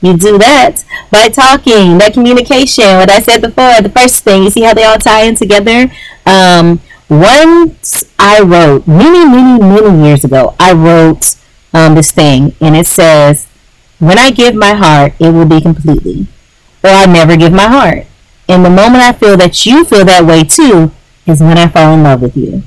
[0.02, 2.86] You do that by talking, that communication.
[2.86, 5.92] What I said before, the first thing, you see how they all tie in together?
[6.26, 11.36] Um, once I wrote, many, many, many years ago, I wrote
[11.74, 13.49] um, this thing, and it says,
[14.00, 16.28] when I give my heart, it will be completely.
[16.84, 18.06] Or I never give my heart.
[18.48, 20.92] And the moment I feel that you feel that way too
[21.26, 22.64] is when I fall in love with you.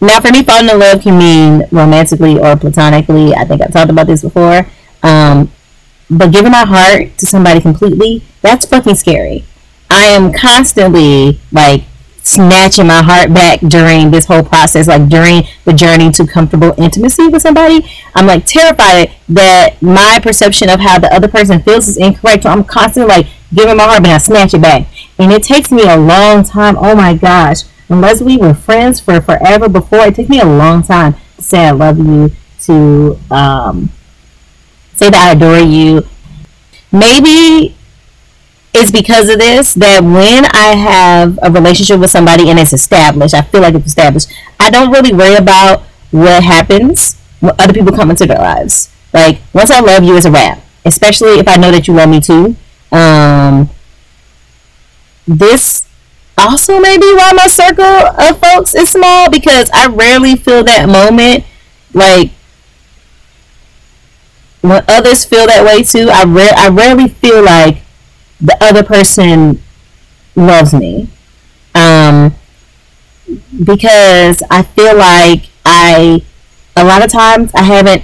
[0.00, 3.34] Now, for me, falling in love can mean romantically or platonically.
[3.34, 4.66] I think I've talked about this before.
[5.02, 5.50] Um,
[6.10, 9.44] but giving my heart to somebody completely, that's fucking scary.
[9.88, 11.84] I am constantly like
[12.22, 17.28] snatching my heart back during this whole process, like during the journey to comfortable intimacy
[17.28, 17.84] with somebody.
[18.14, 22.44] I'm like terrified that my perception of how the other person feels is incorrect.
[22.44, 24.86] So I'm constantly like giving my heart, but I snatch it back.
[25.18, 26.76] And it takes me a long time.
[26.78, 27.62] Oh my gosh.
[27.88, 31.66] Unless we were friends for forever before, it takes me a long time to say
[31.66, 32.30] I love you,
[32.60, 33.90] to um,
[34.94, 36.06] say that I adore you.
[36.90, 37.74] Maybe
[38.74, 43.34] it's because of this that when I have a relationship with somebody and it's established,
[43.34, 44.32] I feel like it's established.
[44.58, 48.90] I don't really worry about what happens when other people come into their lives.
[49.12, 50.62] Like once I love you, it's a wrap.
[50.84, 52.56] Especially if I know that you love me too.
[52.90, 53.70] Um,
[55.26, 55.86] this
[56.38, 60.88] also may be why my circle of folks is small because I rarely feel that
[60.88, 61.44] moment
[61.92, 62.30] like
[64.62, 66.08] when others feel that way too.
[66.10, 67.81] I ra- I rarely feel like
[68.42, 69.62] the other person
[70.34, 71.08] loves me.
[71.74, 72.34] Um,
[73.64, 76.22] because I feel like I
[76.76, 78.02] a lot of times I haven't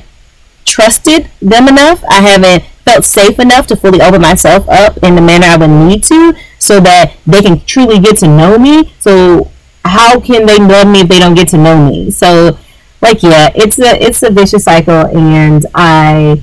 [0.64, 2.03] trusted them enough.
[2.09, 5.68] I haven't felt safe enough to fully open myself up in the manner I would
[5.68, 8.94] need to so that they can truly get to know me.
[9.01, 9.51] So
[9.85, 12.11] how can they love me if they don't get to know me?
[12.11, 12.59] So
[13.01, 16.42] like yeah, it's a it's a vicious cycle and I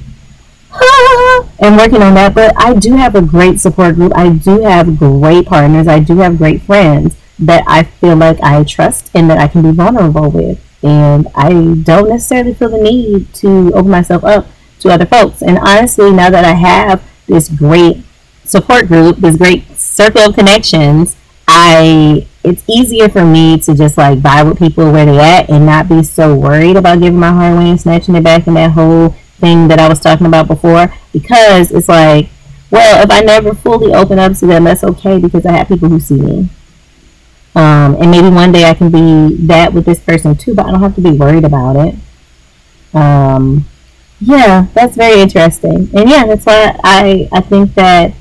[1.61, 4.11] am working on that, but I do have a great support group.
[4.15, 5.87] I do have great partners.
[5.87, 9.61] I do have great friends that I feel like I trust and that I can
[9.61, 10.61] be vulnerable with.
[10.83, 11.49] And I
[11.83, 14.47] don't necessarily feel the need to open myself up
[14.81, 15.41] to other folks.
[15.41, 18.03] And honestly, now that I have this great
[18.43, 21.15] support group, this great circle of connections,
[21.47, 25.65] I it's easier for me to just like vibe with people where they're at and
[25.65, 28.71] not be so worried about giving my heart away and snatching it back in that
[28.71, 32.29] whole thing that I was talking about before because it's like,
[32.71, 35.89] well, if I never fully open up to them, that's okay because I have people
[35.89, 36.49] who see me.
[37.55, 40.71] Um, and maybe one day I can be that with this person too, but I
[40.71, 41.95] don't have to be worried about it.
[42.93, 43.65] Um,
[44.19, 45.89] yeah, that's very interesting.
[45.93, 48.13] And yeah, that's why I, I think that,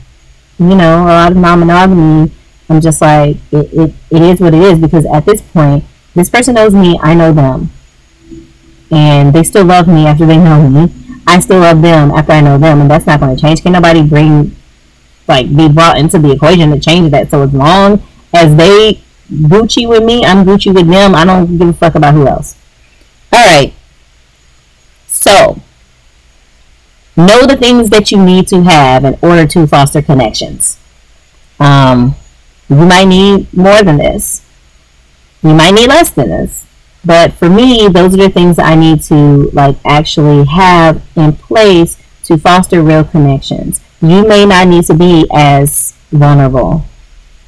[0.58, 2.30] you know, a lot of non-monogamy,
[2.68, 6.30] I'm just like, it, it, it is what it is because at this point, this
[6.30, 7.70] person knows me, I know them.
[8.90, 10.92] And they still love me after they know me.
[11.26, 13.62] I still love them after I know them, and that's not going to change.
[13.62, 14.54] Can nobody bring,
[15.26, 17.30] like, be brought into the equation to change that?
[17.30, 21.14] So as long as they Gucci with me, I'm Gucci with them.
[21.14, 22.56] I don't give a fuck about who else.
[23.32, 23.72] All right.
[25.06, 25.60] So,
[27.16, 30.78] know the things that you need to have in order to foster connections.
[31.58, 32.16] Um,
[32.68, 34.42] you might need more than this.
[35.42, 36.66] You might need less than this.
[37.04, 41.98] But for me, those are the things I need to like actually have in place
[42.24, 43.80] to foster real connections.
[44.00, 46.84] You may not need to be as vulnerable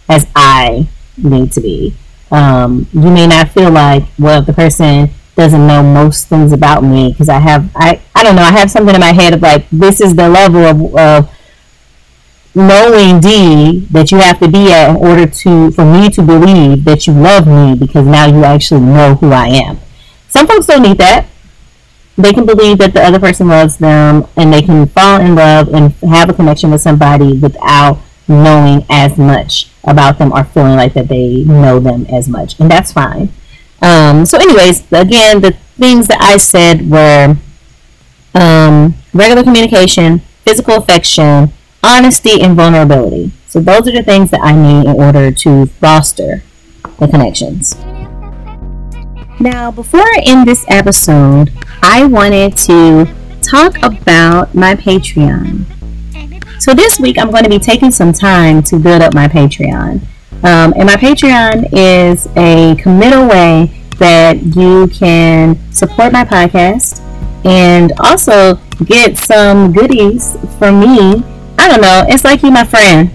[0.08, 1.94] as I need to be.
[2.30, 7.12] Um, you may not feel like, well, the person doesn't know most things about me
[7.12, 9.68] because I have, I, I don't know, I have something in my head of like,
[9.70, 11.35] this is the level of, of
[12.56, 16.84] knowing Dee that you have to be at in order to for me to believe
[16.84, 19.78] that you love me because now you actually know who I am.
[20.28, 21.26] Some folks don't need that.
[22.16, 25.68] They can believe that the other person loves them and they can fall in love
[25.68, 30.94] and have a connection with somebody without knowing as much about them or feeling like
[30.94, 32.58] that they know them as much.
[32.58, 33.28] And that's fine.
[33.82, 37.36] Um, so anyways, again, the things that I said were
[38.34, 43.32] um, regular communication, physical affection, honesty and vulnerability.
[43.46, 46.42] So those are the things that I need in order to foster
[46.98, 47.74] the connections.
[49.38, 53.06] Now, before I end this episode, I wanted to
[53.42, 55.64] talk about my Patreon.
[56.60, 60.00] So this week, I'm going to be taking some time to build up my Patreon.
[60.42, 67.00] Um, and my Patreon is a committal way that you can support my podcast
[67.44, 71.22] and also get some goodies from me
[71.58, 72.04] I don't know.
[72.08, 73.10] It's like you my friend.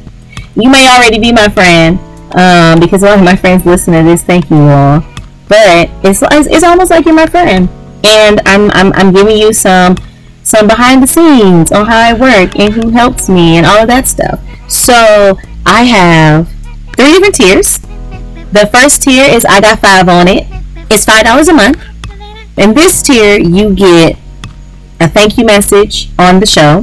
[0.55, 1.99] You may already be my friend
[2.35, 4.23] um, because lot of my friends listen to this.
[4.23, 5.03] Thank you all.
[5.47, 7.69] But it's it's almost like you're my friend,
[8.03, 9.97] and I'm I'm, I'm giving you some
[10.43, 13.87] some behind the scenes on how I work and who helps me and all of
[13.87, 14.39] that stuff.
[14.69, 16.47] So I have
[16.95, 17.79] three different tiers.
[18.51, 20.47] The first tier is I got five on it.
[20.89, 21.81] It's five dollars a month.
[22.57, 24.17] In this tier, you get
[24.99, 26.81] a thank you message on the show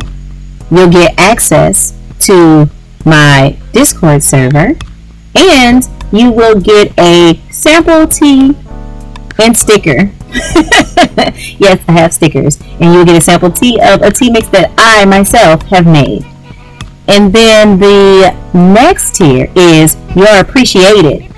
[0.70, 2.68] you'll get access to
[3.04, 4.76] my Discord server
[5.34, 8.56] and you will get a sample tee
[9.38, 10.10] and sticker.
[11.58, 12.60] yes, I have stickers.
[12.80, 16.24] And you'll get a sample tea of a tea mix that I myself have made.
[17.06, 21.32] And then the next tier is You're Appreciated.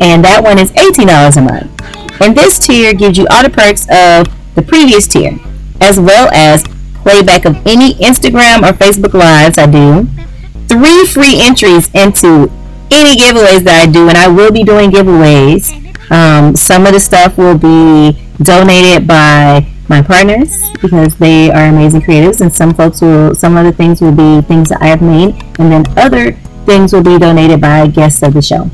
[0.00, 2.20] And that one is $18 a month.
[2.20, 5.38] And this tier gives you all the perks of the previous tier,
[5.80, 6.64] as well as
[7.06, 10.08] playback of any Instagram or Facebook Lives I do,
[10.66, 12.50] three free entries into
[12.90, 15.70] any giveaways that I do, and I will be doing giveaways.
[16.10, 20.50] Um, some of the stuff will be donated by my partners
[20.82, 24.40] because they are amazing creatives, and some folks will, some of the things will be
[24.42, 26.32] things that I have made, and then other
[26.66, 28.68] things will be donated by guests of the show.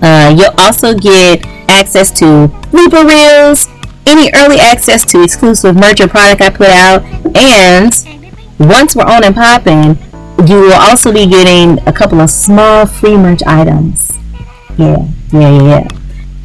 [0.00, 3.68] Uh, you'll also get access to blooper reels,
[4.06, 7.02] any early access to exclusive merch or product I put out,
[7.36, 7.92] and
[8.58, 9.98] once we're on and popping,
[10.46, 14.12] you will also be getting a couple of small free merch items.
[14.76, 15.88] Yeah, yeah, yeah.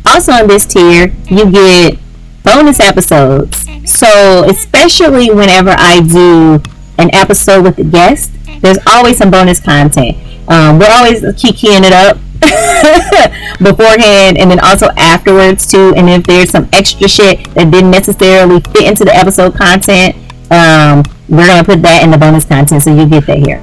[0.06, 2.00] Also on this tier, you get
[2.44, 3.68] bonus episodes.
[3.86, 6.62] So, especially whenever I do
[6.98, 8.32] an episode with a guest,
[8.62, 10.18] there's always some bonus content.
[10.48, 12.18] Um, we're always keying it up
[13.60, 15.94] beforehand and then also afterwards too.
[15.96, 20.16] And if there's some extra shit that didn't necessarily fit into the episode content,
[20.52, 23.62] um, we're gonna put that in the bonus content, so you get that here.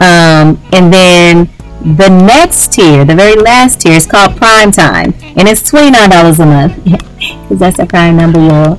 [0.00, 1.48] Um, and then
[1.96, 6.10] the next tier, the very last tier, is called Prime Time, and it's twenty nine
[6.10, 6.76] dollars a month
[7.42, 8.78] because that's a prime number, y'all.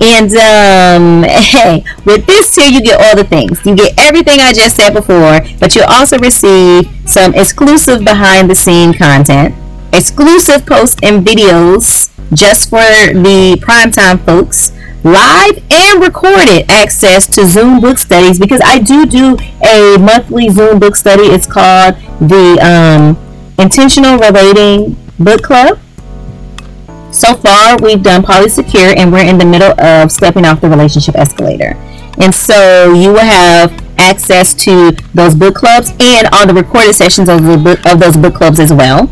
[0.00, 3.64] And um, hey, with this tier, you get all the things.
[3.64, 8.54] You get everything I just said before, but you also receive some exclusive behind the
[8.54, 9.54] scene content,
[9.92, 14.72] exclusive posts and videos just for the primetime folks
[15.06, 20.80] live and recorded access to Zoom book studies because I do do a monthly Zoom
[20.80, 21.22] book study.
[21.22, 23.16] It's called the um,
[23.58, 25.78] Intentional Relating Book Club.
[27.16, 31.14] So far, we've done Polysecure and we're in the middle of stepping off the relationship
[31.14, 31.72] escalator.
[32.18, 37.30] And so you will have access to those book clubs and all the recorded sessions
[37.30, 39.08] of, the book, of those book clubs as well.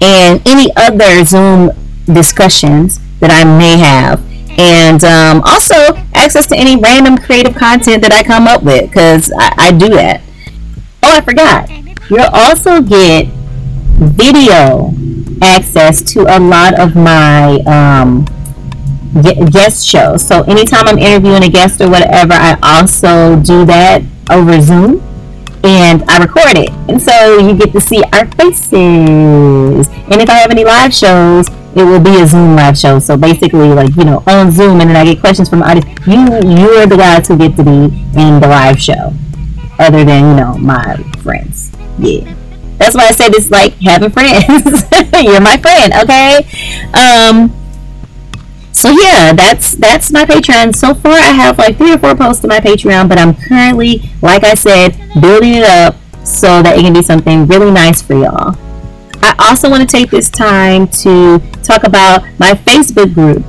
[0.00, 1.72] And any other Zoom
[2.06, 4.24] discussions that I may have
[4.56, 5.74] and um, also
[6.14, 9.88] access to any random creative content that I come up with because I, I, do
[9.88, 10.20] that.
[11.02, 11.68] Oh, I forgot.
[12.08, 13.26] You'll also get
[13.98, 14.92] video
[15.42, 18.24] access to a lot of my um,
[19.50, 20.26] guest shows.
[20.26, 25.02] So anytime I'm interviewing a guest or whatever, I also do that over Zoom
[25.64, 26.70] and I record it.
[26.88, 29.88] And so you get to see our faces.
[29.88, 32.98] And if I have any live shows, it will be a Zoom live show.
[32.98, 35.86] So basically, like you know, on Zoom, and then I get questions from audience.
[36.06, 39.12] You you are the guys who get to be in the live show,
[39.78, 41.72] other than you know my friends.
[41.98, 42.34] Yeah,
[42.78, 44.82] that's why I said it's like having friends.
[45.22, 46.46] You're my friend, okay?
[46.94, 47.54] Um.
[48.72, 50.74] So yeah, that's that's my Patreon.
[50.74, 54.02] So far, I have like three or four posts to my Patreon, but I'm currently,
[54.22, 58.14] like I said, building it up so that it can be something really nice for
[58.14, 58.56] y'all.
[59.20, 63.44] I also want to take this time to talk about my Facebook group.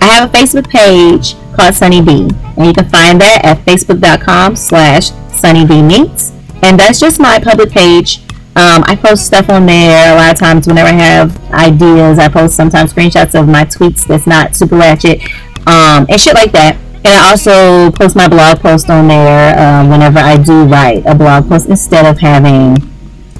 [0.00, 4.56] I have a Facebook page called Sunny D, and you can find that at facebook.com
[4.56, 6.32] slash sunnybmeets.
[6.62, 8.23] And that's just my public page.
[8.56, 12.20] Um, I post stuff on there a lot of times whenever I have ideas.
[12.20, 15.22] I post sometimes screenshots of my tweets that's not super ratchet
[15.66, 16.76] um, and shit like that.
[17.04, 21.14] And I also post my blog post on there um, whenever I do write a
[21.14, 22.76] blog post instead of having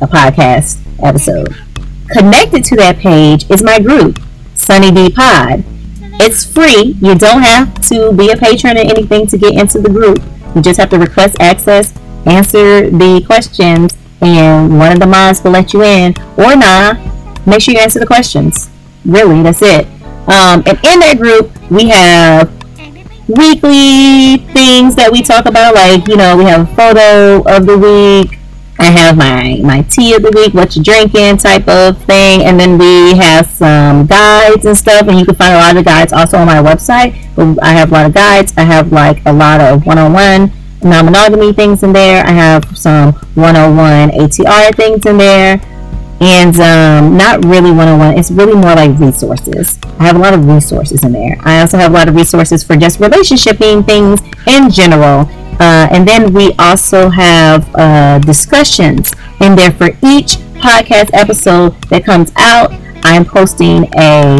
[0.03, 1.55] a podcast episode.
[2.11, 4.19] Connected to that page is my group,
[4.55, 5.65] Sunny D Pod.
[6.21, 6.97] It's free.
[7.01, 10.19] You don't have to be a patron or anything to get into the group.
[10.55, 11.97] You just have to request access,
[12.27, 13.97] answer the questions,
[14.29, 16.15] and one of the mods will let you in.
[16.37, 16.99] Or not.
[17.47, 18.71] Make sure you answer the questions.
[19.05, 19.87] Really, that's it.
[20.27, 22.51] Um, and in that group, we have
[23.29, 25.75] weekly things that we talk about.
[25.75, 28.39] Like, you know, we have a photo of the week,
[28.79, 32.59] I have my my tea of the week, what you drinking type of thing, and
[32.59, 36.13] then we have some guides and stuff, and you can find a lot of guides
[36.13, 37.15] also on my website.
[37.37, 38.53] But I have a lot of guides.
[38.57, 40.51] I have like a lot of one-on-one
[40.85, 42.25] non-monogamy things in there.
[42.25, 45.61] I have some one-on-one ATR things in there,
[46.21, 48.19] and um, not really one-on-one.
[48.19, 49.79] It's really more like resources.
[49.99, 51.37] I have a lot of resources in there.
[51.41, 55.29] I also have a lot of resources for just relationshiping things in general
[55.61, 62.05] uh, and then we also have uh, discussions in there for each podcast episode that
[62.05, 62.73] comes out.
[63.05, 64.39] I'm posting a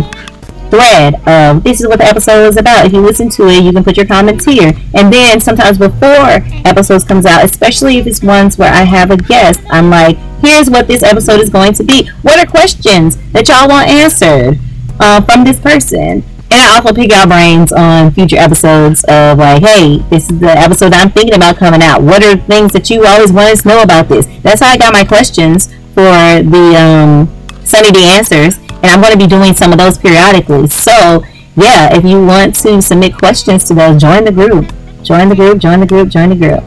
[0.75, 2.87] thread of this is what the episode is about.
[2.87, 4.73] If you listen to it, you can put your comments here.
[4.95, 9.17] And then sometimes before episodes comes out, especially if it's ones where I have a
[9.17, 12.09] guest, I'm like, here's what this episode is going to be.
[12.23, 14.59] What are questions that y'all want answered
[14.99, 16.25] uh, from this person?
[16.51, 20.51] And I also pick our brains on future episodes of like, hey, this is the
[20.51, 22.03] episode I'm thinking about coming out.
[22.03, 24.27] What are things that you always wanted to know about this?
[24.43, 29.13] That's how I got my questions for the um, Sunny D answers, and I'm going
[29.13, 30.67] to be doing some of those periodically.
[30.67, 31.25] So
[31.57, 34.71] yeah, if you want to submit questions to those, join the group.
[35.03, 35.59] Join the group.
[35.59, 36.11] Join the group.
[36.11, 36.63] Join the group.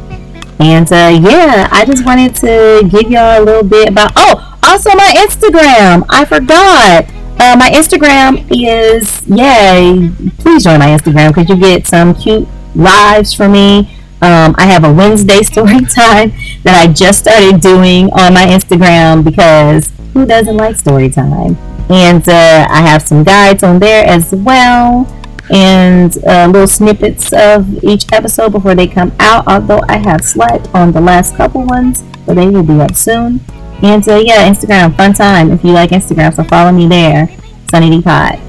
[0.60, 4.14] And uh, yeah, I just wanted to give y'all a little bit about.
[4.16, 6.08] Oh, also my Instagram.
[6.10, 7.06] I forgot.
[7.40, 10.10] Uh, my Instagram is yay!
[10.40, 13.96] Please join my Instagram because you get some cute lives from me.
[14.24, 16.32] Um, I have a Wednesday story time
[16.64, 21.56] that I just started doing on my Instagram because who doesn't like story time?
[21.90, 25.08] And uh, I have some guides on there as well
[25.50, 29.48] and uh, little snippets of each episode before they come out.
[29.48, 33.40] Although I have slept on the last couple ones, but they will be up soon.
[33.82, 36.36] And uh, yeah, Instagram, fun time if you like Instagram.
[36.36, 37.30] So follow me there,
[37.70, 38.40] Sunny D Pod.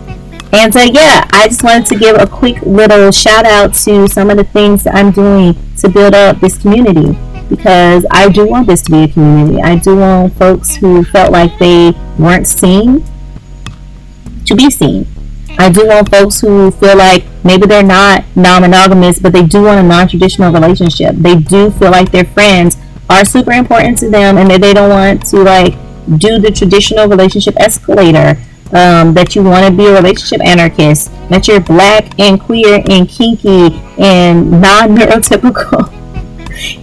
[0.51, 4.31] And so, yeah, I just wanted to give a quick little shout out to some
[4.31, 7.19] of the things that I'm doing to build up this community
[7.51, 9.61] because I do want this to be a community.
[9.61, 13.05] I do want folks who felt like they weren't seen
[14.49, 15.07] to be seen.
[15.59, 19.63] I do want folks who feel like maybe they're not non monogamous, but they do
[19.63, 21.15] want a non traditional relationship.
[21.17, 22.77] They do feel like their friends
[23.09, 25.73] are super important to them and that they don't want to like
[26.19, 28.41] do the traditional relationship escalator
[28.73, 33.09] um, that you want to be a relationship anarchist, that you're black and queer and
[33.09, 35.93] kinky and non neurotypical.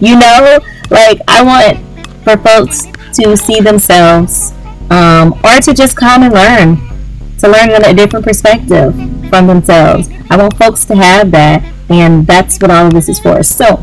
[0.00, 0.58] you know,
[0.90, 1.78] like I want
[2.24, 2.82] for folks
[3.14, 4.52] to see themselves
[4.90, 6.95] um, or to just come and learn,
[7.38, 8.94] to learn a different perspective
[9.28, 10.08] from themselves.
[10.30, 13.42] I want folks to have that, and that's what all of this is for.
[13.42, 13.78] So,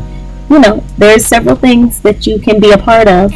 [0.50, 3.32] you know, there's several things that you can be a part of,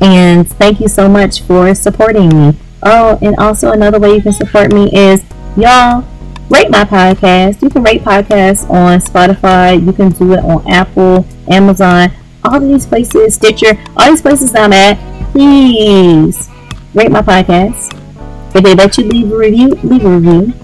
[0.00, 2.58] and thank you so much for supporting me.
[2.82, 5.24] Oh, and also another way you can support me is
[5.56, 6.04] y'all
[6.50, 7.62] rate my podcast.
[7.62, 9.84] You can rate podcasts on Spotify.
[9.84, 12.12] You can do it on Apple, Amazon,
[12.44, 14.98] all these places, Stitcher, all these places I'm at.
[15.32, 16.48] Please
[16.94, 17.95] rate my podcast.
[18.56, 20.54] If they let you leave a review, leave a review.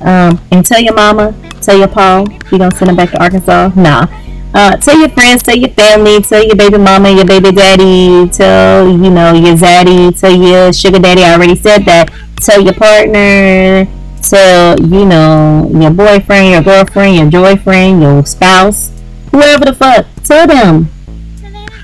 [0.00, 3.72] Um, and tell your mama, tell your Paul, you gonna send them back to Arkansas.
[3.76, 4.06] Nah.
[4.54, 8.88] Uh, tell your friends, tell your family, tell your baby mama, your baby daddy, tell
[8.88, 11.22] you know your zaddy, tell your sugar daddy.
[11.22, 12.10] I already said that.
[12.36, 13.86] Tell your partner,
[14.22, 18.92] tell you know your boyfriend, your girlfriend, your boyfriend, your spouse,
[19.30, 20.06] whoever the fuck.
[20.24, 20.88] Tell them.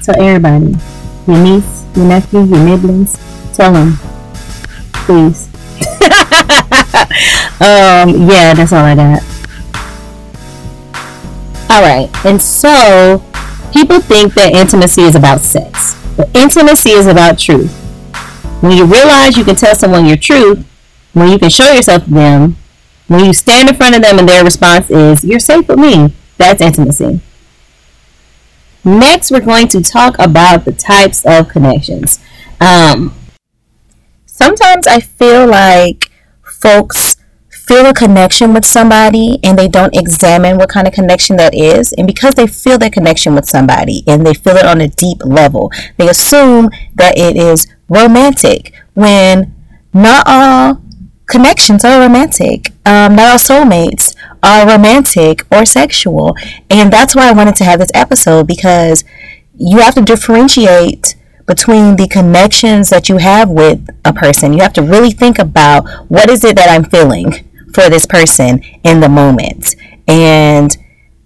[0.03, 0.75] Tell everybody.
[1.27, 3.19] Your niece, your nephew, your nibblings.
[3.55, 3.99] Tell them,
[5.03, 5.47] please.
[7.61, 9.23] um, yeah, that's all I got.
[11.71, 13.23] Alright, and so
[13.73, 17.73] people think that intimacy is about sex, but intimacy is about truth.
[18.61, 20.65] When you realize you can tell someone your truth,
[21.15, 22.57] when you can show yourself to them,
[23.09, 26.15] when you stand in front of them and their response is, You're safe with me,
[26.37, 27.21] that's intimacy.
[28.85, 32.19] Next, we're going to talk about the types of connections.
[32.61, 33.15] Um,
[34.43, 36.11] sometimes I feel like
[36.43, 37.17] folks
[37.51, 41.93] feel a connection with somebody and they don't examine what kind of connection that is.
[41.93, 45.19] And because they feel that connection with somebody and they feel it on a deep
[45.25, 49.55] level, they assume that it is romantic when
[49.95, 50.83] not all
[51.27, 52.73] connections are romantic.
[52.85, 56.37] Um, not all soulmates are romantic or sexual.
[56.69, 59.05] And that's why I wanted to have this episode because
[59.57, 61.15] you have to differentiate
[61.47, 64.53] between the connections that you have with a person.
[64.53, 67.33] You have to really think about what is it that I'm feeling
[67.75, 69.75] for this person in the moment
[70.07, 70.77] and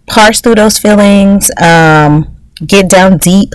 [0.06, 3.52] parse through those feelings, um, get down deep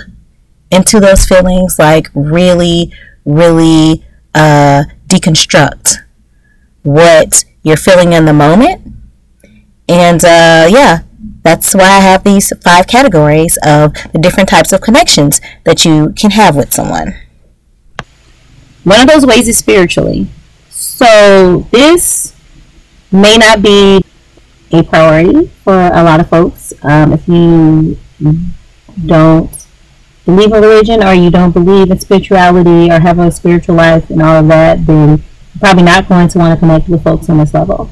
[0.70, 2.92] into those feelings, like really,
[3.26, 5.98] really uh, deconstruct
[6.84, 8.82] what you're feeling in the moment.
[9.88, 11.00] And uh, yeah,
[11.44, 16.14] that's why I have these five categories of the different types of connections that you
[16.16, 17.16] can have with someone.
[18.84, 20.28] One of those ways is spiritually.
[20.70, 22.36] So this
[23.12, 24.04] may not be
[24.72, 26.74] a priority for a lot of folks.
[26.84, 27.98] Um, if you
[29.06, 29.68] don't
[30.26, 34.22] believe in religion or you don't believe in spirituality or have a spiritual life and
[34.22, 37.38] all of that, then you're probably not going to want to connect with folks on
[37.38, 37.90] this level.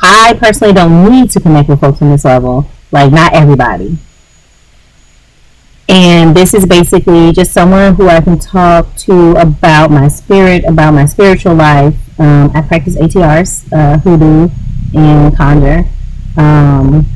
[0.00, 2.66] I personally don't need to connect with folks on this level.
[2.92, 3.98] Like, not everybody.
[5.88, 10.92] And this is basically just someone who I can talk to about my spirit, about
[10.92, 11.96] my spiritual life.
[12.18, 14.48] Um, I practice ATRs, uh, hoodoo,
[14.94, 15.84] and conjure.
[16.36, 17.06] Um,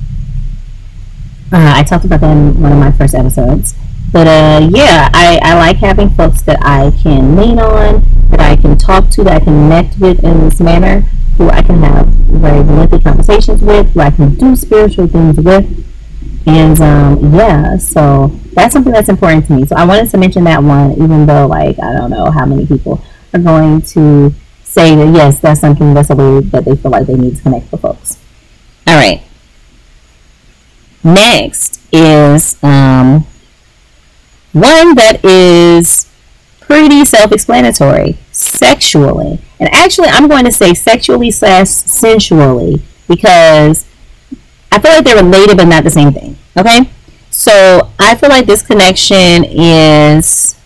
[1.53, 3.75] uh, I talked about that in one of my first episodes.
[4.13, 8.57] But uh, yeah, I, I like having folks that I can lean on, that I
[8.57, 11.01] can talk to, that I can connect with in this manner,
[11.39, 15.87] who I can have very lengthy conversations with, who I can do spiritual things with.
[16.47, 19.67] And um, yeah, so that's something that's important to me.
[19.67, 22.67] So I wanted to mention that one, even though like I don't know how many
[22.67, 23.03] people
[23.35, 24.33] are going to
[24.65, 27.43] say that yes, that's something that's a way that they feel like they need to
[27.43, 28.19] connect with folks.
[28.87, 29.23] All right.
[31.03, 33.27] Next is um,
[34.53, 36.09] one that is
[36.61, 38.17] pretty self-explanatory.
[38.41, 39.39] Sexually.
[39.59, 43.87] And actually, I'm going to say sexually slash sensually because
[44.73, 46.37] I feel like they're related but not the same thing.
[46.57, 46.91] Okay?
[47.31, 50.57] So I feel like this connection is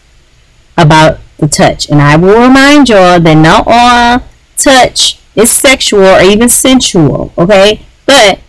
[0.77, 1.91] about the touch.
[1.91, 7.33] And I will remind y'all that not all touch is sexual or even sensual.
[7.37, 7.85] Okay?
[8.07, 8.41] But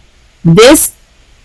[0.43, 0.95] this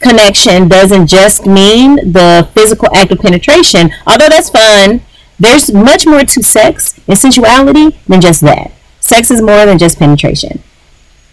[0.00, 5.02] connection doesn't just mean the physical act of penetration, although that's fun.
[5.40, 8.70] There's much more to sex and sensuality than just that.
[9.00, 10.62] Sex is more than just penetration.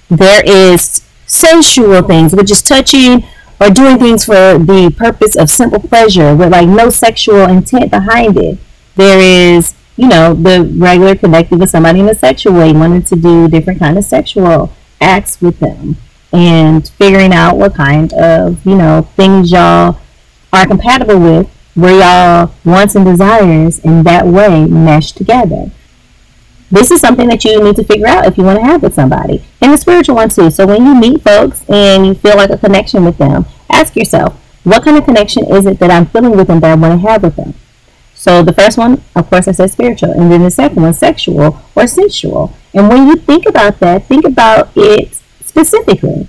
[0.10, 3.26] There is sensual things, which is touching
[3.60, 8.38] or doing things for the purpose of simple pleasure with like no sexual intent behind
[8.38, 8.58] it.
[8.96, 13.16] There is, you know, the regular connecting with somebody in a sexual way, wanting to
[13.16, 15.98] do different kind of sexual acts with them
[16.32, 20.00] and figuring out what kind of, you know, things y'all
[20.54, 25.70] are compatible with, where y'all wants and desires in that way mesh together.
[26.72, 28.96] This is something that you need to figure out if you want to have with
[28.96, 29.44] somebody.
[29.62, 30.50] And the spiritual one too.
[30.50, 34.34] So when you meet folks and you feel like a connection with them, ask yourself,
[34.64, 37.08] what kind of connection is it that I'm feeling with them that I want to
[37.08, 37.54] have with them?
[38.16, 41.62] So the first one, of course, I said spiritual, and then the second one, sexual
[41.76, 42.54] or sensual.
[42.74, 45.14] And when you think about that, think about it
[45.46, 46.28] specifically.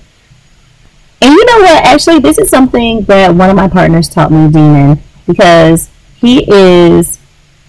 [1.23, 1.85] And you know what?
[1.85, 7.21] Actually, this is something that one of my partners taught me, Demon, because he is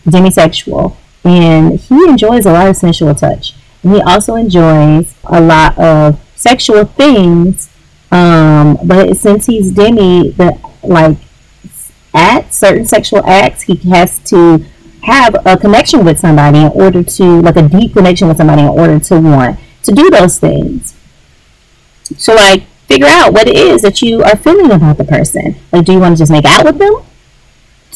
[0.05, 3.53] demisexual and he enjoys a lot of sensual touch.
[3.83, 7.69] And he also enjoys a lot of sexual things.
[8.11, 11.17] Um, but since he's demi, the like
[12.13, 14.65] at certain sexual acts, he has to
[15.03, 18.67] have a connection with somebody in order to like a deep connection with somebody in
[18.67, 20.95] order to want to do those things.
[22.17, 25.55] So like figure out what it is that you are feeling about the person.
[25.71, 27.03] Like do you want to just make out with them?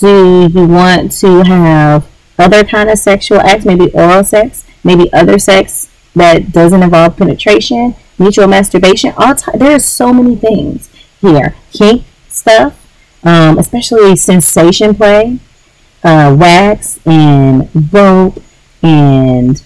[0.03, 2.05] Do you want to have
[2.37, 7.95] other kind of sexual acts, maybe oral sex, maybe other sex that doesn't involve penetration,
[8.19, 9.13] mutual masturbation.
[9.15, 10.89] All t- there are so many things
[11.21, 11.55] here.
[11.71, 12.85] Kink stuff,
[13.23, 15.39] um, especially sensation play,
[16.03, 18.43] uh, wax and rope
[18.81, 19.61] and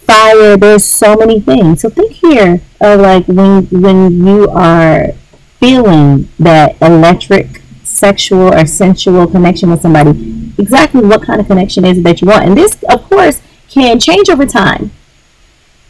[0.00, 0.56] fire.
[0.56, 1.82] There's so many things.
[1.82, 5.12] So think here of like when when you are
[5.60, 7.62] feeling that electric
[7.96, 12.28] sexual or sensual connection with somebody, exactly what kind of connection is it that you
[12.28, 12.44] want.
[12.44, 14.90] And this, of course, can change over time.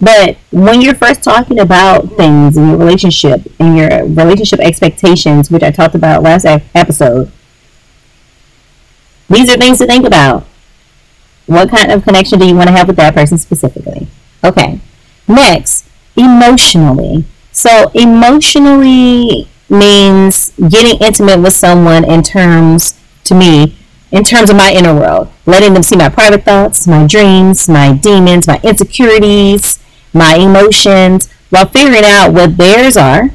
[0.01, 5.63] But when you're first talking about things in your relationship and your relationship expectations, which
[5.63, 6.45] I talked about last
[6.75, 7.33] episode,
[9.29, 10.47] these are things to think about.
[11.47, 14.09] What kind of connection do you want to have with that person specifically?
[14.45, 14.81] Okay.
[15.27, 15.87] Next,
[16.17, 17.25] emotionally.
[17.53, 23.77] So, emotionally means getting intimate with someone in terms, to me,
[24.13, 27.93] in terms of my inner world, letting them see my private thoughts, my dreams, my
[27.93, 29.79] demons, my insecurities,
[30.13, 33.31] my emotions, while figuring out what theirs are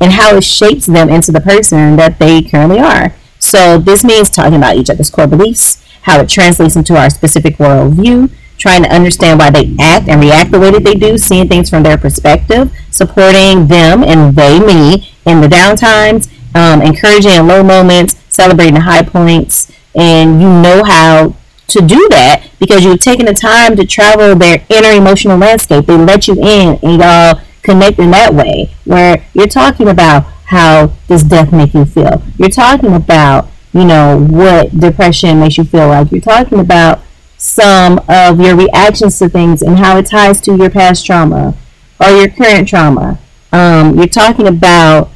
[0.00, 3.14] and how it shapes them into the person that they currently are.
[3.38, 7.56] So this means talking about each other's core beliefs, how it translates into our specific
[7.56, 11.48] worldview, trying to understand why they act and react the way that they do, seeing
[11.48, 17.46] things from their perspective, supporting them and they me in the downtimes, um, encouraging in
[17.46, 21.34] low moments, celebrating the high points, and you know how
[21.68, 25.86] to do that because you've taken the time to travel their inner emotional landscape.
[25.86, 30.92] They let you in and y'all connect in that way where you're talking about how
[31.08, 32.22] does death make you feel.
[32.38, 36.12] You're talking about, you know, what depression makes you feel like.
[36.12, 37.00] You're talking about
[37.38, 41.54] some of your reactions to things and how it ties to your past trauma
[42.00, 43.18] or your current trauma.
[43.52, 45.10] Um, you're talking about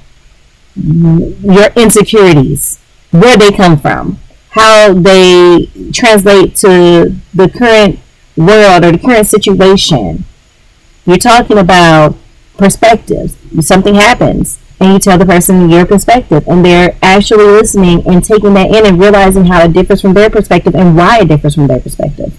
[0.79, 2.79] your insecurities,
[3.11, 4.19] where they come from,
[4.51, 7.99] how they translate to the current
[8.37, 10.25] world or the current situation.
[11.05, 12.17] You're talking about
[12.57, 13.37] perspectives.
[13.61, 18.55] Something happens and you tell the person your perspective and they're actually listening and taking
[18.55, 21.67] that in and realizing how it differs from their perspective and why it differs from
[21.67, 22.33] their perspective.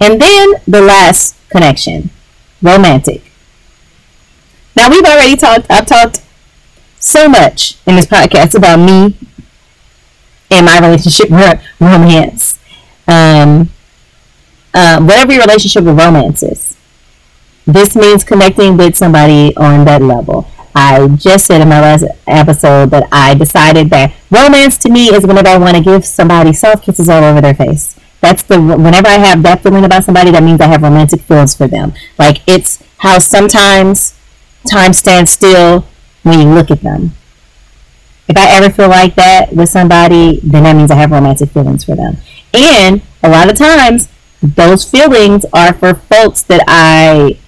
[0.00, 2.10] And then the last connection,
[2.60, 3.22] romantic.
[4.76, 6.23] Now we've already talked I've talked
[7.04, 9.16] so much in this podcast about me
[10.50, 11.30] and my relationship
[11.80, 12.58] romance.
[13.06, 13.70] Um,
[14.72, 16.76] uh, whatever your relationship with romance is,
[17.66, 20.48] this means connecting with somebody on that level.
[20.74, 25.24] I just said in my last episode that I decided that romance to me is
[25.24, 27.98] whenever I want to give somebody soft kisses all over their face.
[28.20, 31.54] That's the whenever I have that feeling about somebody, that means I have romantic feelings
[31.54, 31.92] for them.
[32.18, 34.14] Like it's how sometimes
[34.68, 35.86] time stands still
[36.24, 37.12] when you look at them.
[38.26, 41.84] If I ever feel like that with somebody, then that means I have romantic feelings
[41.84, 42.16] for them.
[42.52, 44.08] And a lot of times,
[44.42, 47.38] those feelings are for folks that I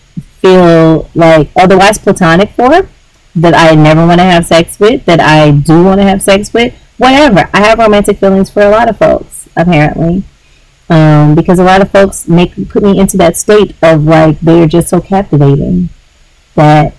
[0.41, 2.89] feel like otherwise platonic for,
[3.35, 6.53] that I never want to have sex with, that I do want to have sex
[6.53, 7.49] with, whatever.
[7.53, 10.25] I have romantic feelings for a lot of folks, apparently.
[10.89, 14.69] Um, because a lot of folks make put me into that state of like they're
[14.69, 15.89] just so captivating
[16.55, 16.95] that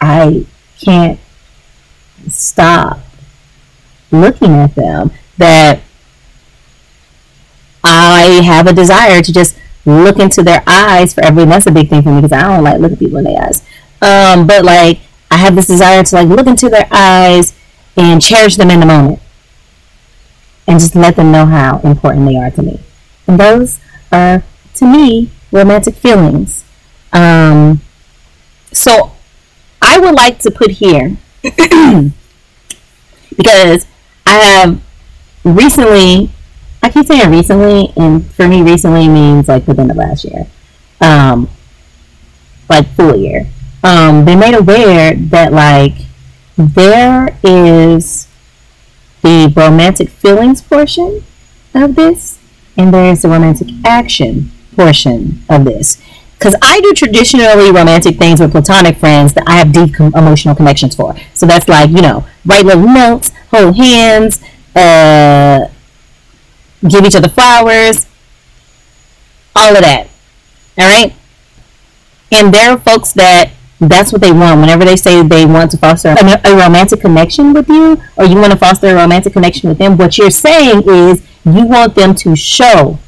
[0.00, 0.46] I
[0.84, 1.18] can't
[2.28, 2.98] stop
[4.10, 5.10] looking at them.
[5.38, 5.80] That
[7.82, 11.44] I have a desire to just look into their eyes for every.
[11.44, 13.62] That's a big thing for me because I don't like looking people in their eyes.
[14.00, 17.54] Um, but like I have this desire to like look into their eyes
[17.96, 19.20] and cherish them in the moment,
[20.66, 22.80] and just let them know how important they are to me.
[23.26, 23.78] And those
[24.12, 24.42] are,
[24.74, 26.64] to me, romantic feelings.
[27.12, 27.80] Um,
[28.72, 29.13] so
[29.84, 32.12] I would like to put here because
[34.26, 34.80] I have
[35.44, 36.30] recently
[36.84, 40.46] I keep saying recently, and for me, recently means like within the last year,
[41.00, 41.48] um,
[42.68, 43.46] like full year.
[43.82, 45.94] Um, they made aware that like
[46.58, 48.28] there is
[49.22, 51.24] the romantic feelings portion
[51.74, 52.38] of this,
[52.76, 56.02] and there is the romantic action portion of this.
[56.38, 60.54] Because I do traditionally romantic things with platonic friends that I have deep com- emotional
[60.54, 61.14] connections for.
[61.32, 64.42] So that's like, you know, write little notes, hold hands,
[64.74, 65.68] uh,
[66.86, 68.06] give each other flowers,
[69.56, 70.08] all of that.
[70.78, 71.14] All right?
[72.30, 74.60] And there are folks that that's what they want.
[74.60, 78.36] Whenever they say they want to foster a, a, romantic connection with you, or you
[78.36, 82.14] want to foster a romantic connection with them, what you're saying is you want them
[82.16, 82.98] to show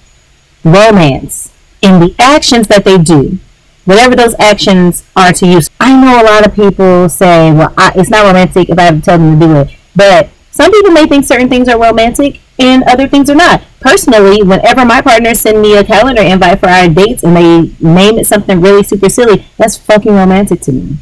[0.65, 1.46] romance
[1.87, 3.39] in the actions that they do,
[3.85, 5.61] whatever those actions are to you.
[5.79, 8.97] I know a lot of people say, well, I, it's not romantic if I have
[8.97, 9.71] to tell them to do it.
[9.95, 13.63] But some people may think certain things are romantic and other things are not.
[13.81, 18.19] Personally, whenever my partners send me a calendar invite for our dates and they name
[18.19, 20.97] it something really super silly, that's fucking romantic to me.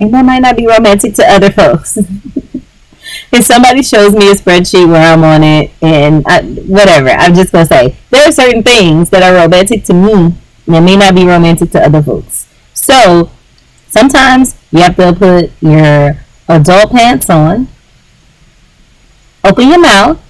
[0.00, 1.98] And that might not be romantic to other folks.
[3.36, 7.52] if somebody shows me a spreadsheet where I'm on it and I, whatever, I'm just
[7.52, 10.34] gonna say there are certain things that are romantic to me
[10.66, 12.46] that may not be romantic to other folks.
[12.72, 13.30] So
[13.88, 17.68] sometimes you have to put your adult pants on,
[19.44, 20.20] open your mouth,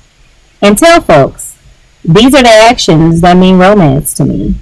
[0.61, 1.57] and tell folks
[2.05, 4.57] these are the actions that mean romance to me.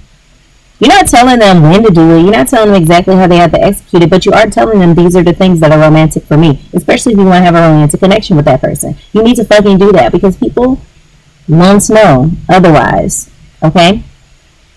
[0.79, 2.21] You're not telling them when to do it.
[2.23, 4.79] You're not telling them exactly how they have to execute it, but you are telling
[4.79, 7.45] them these are the things that are romantic for me, especially if you want to
[7.45, 8.97] have a romantic connection with that person.
[9.13, 10.81] You need to fucking do that because people
[11.47, 13.29] won't know otherwise.
[13.63, 14.03] Okay?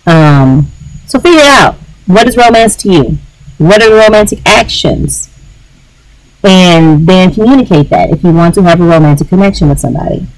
[0.07, 0.69] Um,
[1.07, 1.75] so figure out
[2.07, 3.19] what is romance to you?
[3.59, 5.29] What are romantic actions?
[6.45, 10.29] And then communicate that if you want to have a romantic connection with somebody.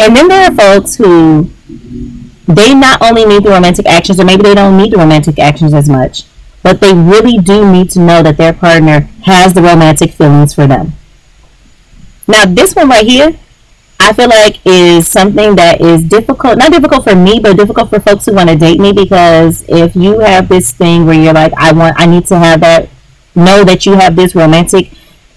[0.00, 1.50] And then there are folks who
[2.54, 5.74] they not only need the romantic actions, or maybe they don't need the romantic actions
[5.74, 6.24] as much,
[6.62, 10.66] but they really do need to know that their partner has the romantic feelings for
[10.66, 10.92] them.
[12.26, 13.38] Now, this one right here,
[13.98, 18.00] I feel like is something that is difficult, not difficult for me, but difficult for
[18.00, 21.52] folks who want to date me because if you have this thing where you're like,
[21.56, 22.88] I want, I need to have that,
[23.34, 24.92] know that you have this romantic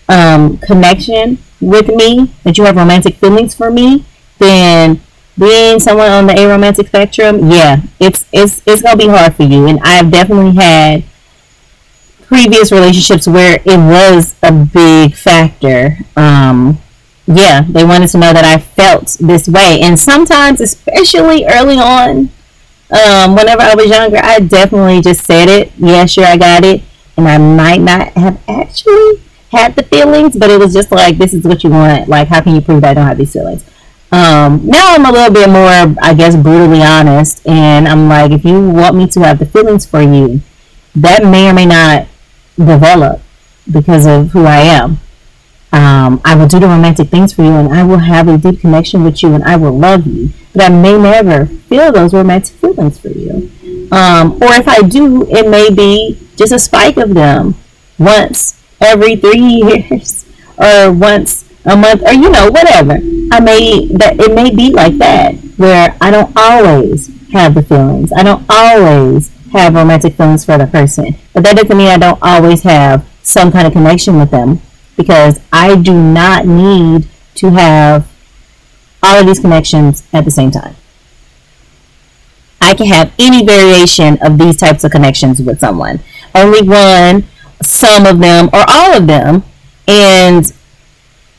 [0.07, 4.05] um, connection with me, that you have romantic feelings for me,
[4.39, 5.01] then
[5.37, 9.67] being someone on the aromantic spectrum, yeah, it's it's it's gonna be hard for you.
[9.67, 11.03] And I've definitely had
[12.21, 15.97] previous relationships where it was a big factor.
[16.15, 16.79] Um,
[17.25, 22.29] yeah, they wanted to know that I felt this way, and sometimes, especially early on,
[22.91, 25.71] um, whenever I was younger, I definitely just said it.
[25.77, 26.83] Yeah, sure, I got it,
[27.17, 29.21] and I might not have actually
[29.51, 32.09] had the feelings, but it was just like, this is what you want.
[32.09, 33.63] Like, how can you prove I don't have these feelings?
[34.13, 38.45] Um, now I'm a little bit more, I guess, brutally honest, and I'm like, if
[38.45, 40.41] you want me to have the feelings for you,
[40.93, 42.05] that may or may not
[42.55, 43.21] develop
[43.71, 44.99] because of who I am.
[45.71, 48.61] Um, I will do the romantic things for you, and I will have a deep
[48.61, 50.29] connection with you, and I will love you.
[50.53, 53.49] But I may never feel those romantic feelings for you.
[53.91, 57.55] Um, or if I do, it may be just a spike of them
[57.97, 59.39] once every three
[59.89, 62.93] years, or once a month, or you know, whatever.
[63.31, 68.11] I may that it may be like that where I don't always have the feelings.
[68.13, 72.19] I don't always have romantic feelings for the person, but that doesn't mean I don't
[72.21, 74.61] always have some kind of connection with them
[74.97, 78.07] because I do not need to have
[79.01, 80.75] all of these connections at the same time.
[82.61, 85.99] I can have any variation of these types of connections with someone.
[86.33, 87.25] Only one,
[87.61, 89.43] some of them, or all of them.
[89.87, 90.51] And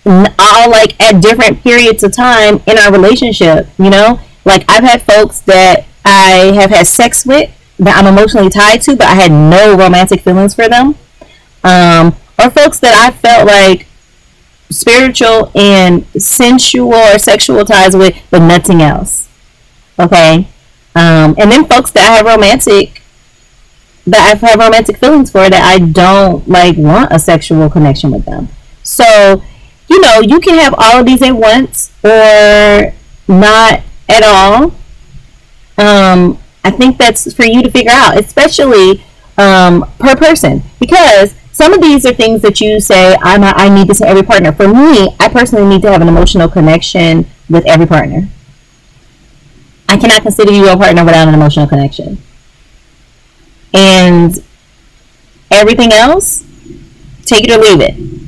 [0.07, 4.21] all like at different periods of time in our relationship, you know?
[4.45, 8.97] Like I've had folks that I have had sex with that I'm emotionally tied to,
[8.97, 10.97] but I had no romantic feelings for them.
[11.65, 13.87] Um, or folks that I felt like
[14.71, 19.29] spiritual and sensual or sexual ties with, but nothing else.
[19.99, 20.49] Okay?
[20.95, 23.03] Um, and then folks that I have romantic
[24.07, 28.25] that I've had romantic feelings for that I don't like want a sexual connection with
[28.27, 28.49] them.
[28.83, 29.43] So,
[29.89, 32.93] you know, you can have all of these at once or
[33.29, 34.75] not at all.
[35.77, 39.05] Um, I think that's for you to figure out, especially
[39.37, 43.69] um, per person, because some of these are things that you say I'm a, I
[43.69, 44.53] need this in every partner.
[44.53, 48.29] For me, I personally need to have an emotional connection with every partner.
[49.89, 52.19] I cannot consider you a partner without an emotional connection.
[53.73, 54.43] And
[55.51, 56.45] everything else,
[57.25, 58.24] take it or leave it.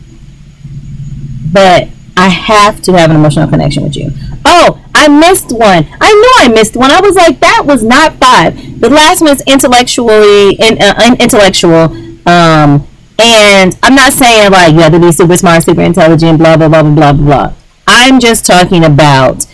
[1.56, 1.88] But
[2.18, 4.10] I have to have an emotional connection with you.
[4.44, 5.86] Oh, I missed one.
[6.02, 6.90] I knew I missed one.
[6.90, 8.78] I was like, that was not five.
[8.78, 11.96] The last one is intellectually in, uh, intellectual.
[12.28, 12.86] Um,
[13.18, 16.68] and I'm not saying like you have to be super smart, super intelligent, blah blah
[16.68, 17.54] blah blah blah blah.
[17.86, 19.46] I'm just talking about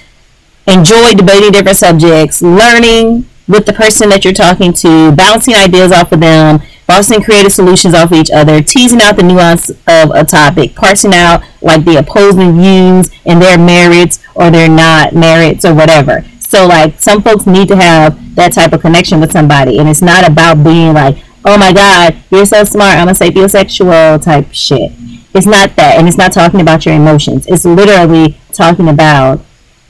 [0.66, 6.10] enjoy debating different subjects, learning with the person that you're talking to, bouncing ideas off
[6.10, 6.62] of them,
[6.92, 11.14] bouncing creative solutions off of each other, teasing out the nuance of a topic, parsing
[11.14, 16.22] out like the opposing views and their merits or their not merits or whatever.
[16.38, 20.02] So like some folks need to have that type of connection with somebody and it's
[20.02, 21.16] not about being like,
[21.46, 24.92] oh my god, you're so smart, I'm a sapiosexual type shit.
[25.34, 27.46] It's not that, and it's not talking about your emotions.
[27.46, 29.40] It's literally talking about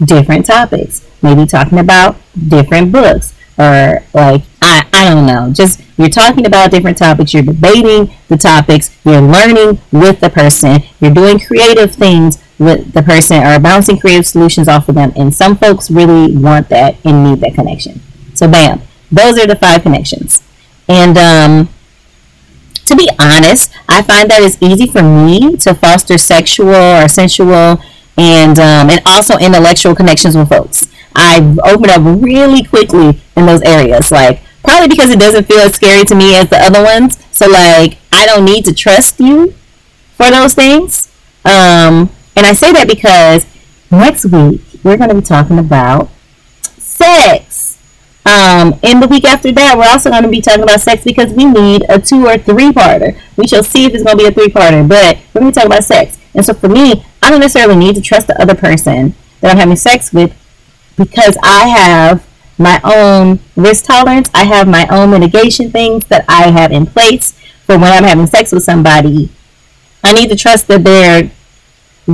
[0.04, 1.04] different topics.
[1.20, 2.14] Maybe talking about
[2.48, 5.52] different books or like I, I don't know.
[5.52, 10.82] Just you're talking about different topics, you're debating the topics, you're learning with the person,
[11.00, 15.12] you're doing creative things with the person or bouncing creative solutions off of them.
[15.16, 18.00] And some folks really want that and need that connection.
[18.34, 20.42] So bam, those are the five connections.
[20.88, 21.68] And um,
[22.86, 27.80] to be honest, I find that it's easy for me to foster sexual or sensual
[28.16, 30.91] and um, and also intellectual connections with folks.
[31.14, 35.74] I've opened up really quickly in those areas, like probably because it doesn't feel as
[35.74, 37.18] scary to me as the other ones.
[37.32, 39.54] So like I don't need to trust you
[40.12, 41.10] for those things.
[41.44, 43.46] Um, and I say that because
[43.90, 46.08] next week we're going to be talking about
[46.78, 47.78] sex.
[48.24, 51.32] Um, and the week after that, we're also going to be talking about sex because
[51.32, 53.18] we need a two or three parter.
[53.36, 55.58] We shall see if it's going to be a three parter, but we're going to
[55.58, 56.18] talk about sex.
[56.34, 59.58] And so for me, I don't necessarily need to trust the other person that I'm
[59.58, 60.32] having sex with
[61.04, 62.26] because I have
[62.58, 64.30] my own risk tolerance.
[64.34, 67.32] I have my own mitigation things that I have in place
[67.66, 69.30] for when I'm having sex with somebody.
[70.04, 71.30] I need to trust that they're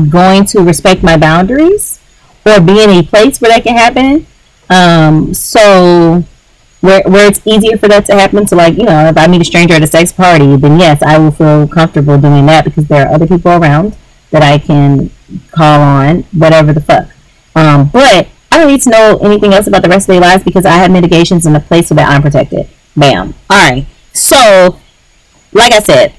[0.09, 1.99] going to respect my boundaries
[2.47, 4.27] or be in a place where that can happen
[4.71, 6.25] um, so
[6.81, 8.47] where, where it's easier for that to happen.
[8.47, 11.03] So like, you know, if I meet a stranger at a sex party, then yes,
[11.03, 13.97] I will feel comfortable doing that because there are other people around
[14.31, 15.11] that I can
[15.51, 17.09] call on, whatever the fuck.
[17.55, 20.45] Um, but I don't need to know anything else about the rest of their lives
[20.45, 22.69] because I have mitigations in a place so that I'm protected.
[22.97, 23.35] Bam.
[23.51, 23.87] All right.
[24.13, 24.81] So,
[25.53, 26.15] like I said,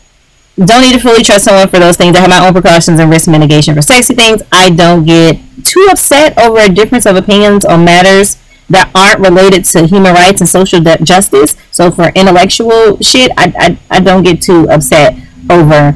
[0.57, 2.15] don't need to fully trust someone for those things.
[2.15, 4.41] I have my own precautions and risk mitigation for sexy things.
[4.51, 8.37] I don't get too upset over a difference of opinions on matters
[8.69, 11.55] that aren't related to human rights and social justice.
[11.71, 15.15] So for intellectual shit, I, I, I don't get too upset
[15.49, 15.95] over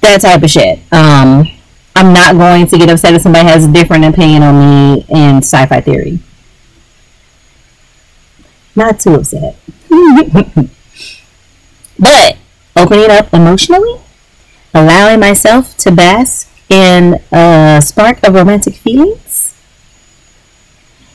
[0.00, 0.80] that type of shit.
[0.92, 1.46] Um,
[1.94, 5.38] I'm not going to get upset if somebody has a different opinion on me in
[5.38, 6.20] sci-fi theory.
[8.76, 9.56] Not too upset.
[11.98, 12.38] but
[12.76, 14.00] opening up emotionally,
[14.72, 19.54] allowing myself to bask in a spark of romantic feelings.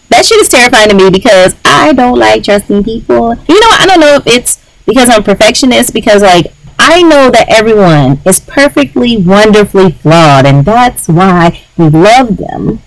[0.09, 3.35] That shit is terrifying to me because I don't like trusting people.
[3.47, 6.53] You know, I don't know if it's because I'm perfectionist, because like
[6.87, 12.79] I know that everyone is perfectly, wonderfully flawed, and that's why we love them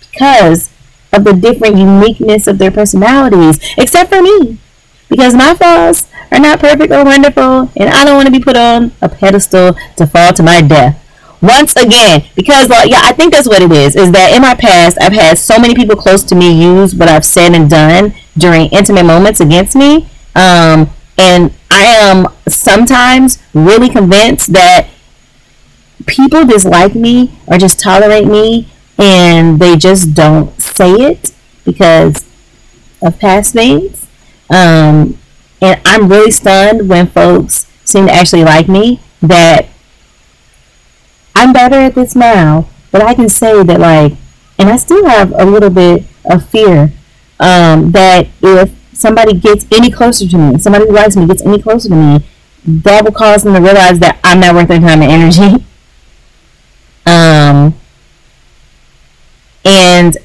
[0.00, 0.70] because
[1.12, 4.56] of the different uniqueness of their personalities, except for me,
[5.10, 8.56] because my flaws are not perfect or wonderful, and I don't want to be put
[8.56, 10.98] on a pedestal to fall to my death.
[11.42, 14.96] Once again because yeah i think that's what it is is that in my past
[15.02, 18.68] i've had so many people close to me use what i've said and done during
[18.68, 20.88] intimate moments against me um,
[21.18, 24.88] and i am sometimes really convinced that
[26.06, 31.32] people dislike me or just tolerate me and they just don't say it
[31.64, 32.24] because
[33.00, 34.06] of past things.
[34.50, 35.18] Um,
[35.60, 39.68] and i'm really stunned when folks seem to actually like me that
[41.34, 44.12] I'm better at this now, but I can say that like,
[44.58, 46.92] and I still have a little bit of fear
[47.40, 48.70] um, that if
[49.02, 52.24] somebody gets any closer to me, somebody who likes me gets any closer to me,
[52.64, 55.64] that will cause them to realize that I'm not worth their time and energy.
[57.06, 57.74] um,
[59.64, 60.16] and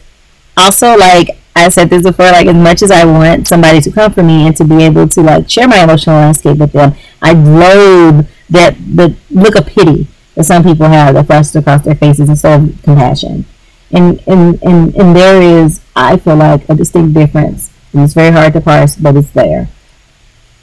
[0.55, 4.13] also, like I said this before, like as much as I want somebody to come
[4.13, 7.33] for me and to be able to like share my emotional landscape with them, I
[7.33, 12.29] loathe that the look of pity that some people have that flashes across their faces
[12.29, 13.45] instead of compassion.
[13.91, 17.71] And and, and and there is, I feel like, a distinct difference.
[17.97, 19.69] And it's very hard to parse, but it's there.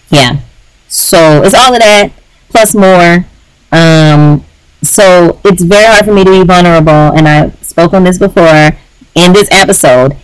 [0.08, 0.38] Yeah.
[0.86, 2.12] So it's all of that
[2.48, 3.26] plus more.
[3.72, 4.44] Um,
[4.82, 8.78] so it's very hard for me to be vulnerable, and I spoke on this before
[9.16, 10.16] in this episode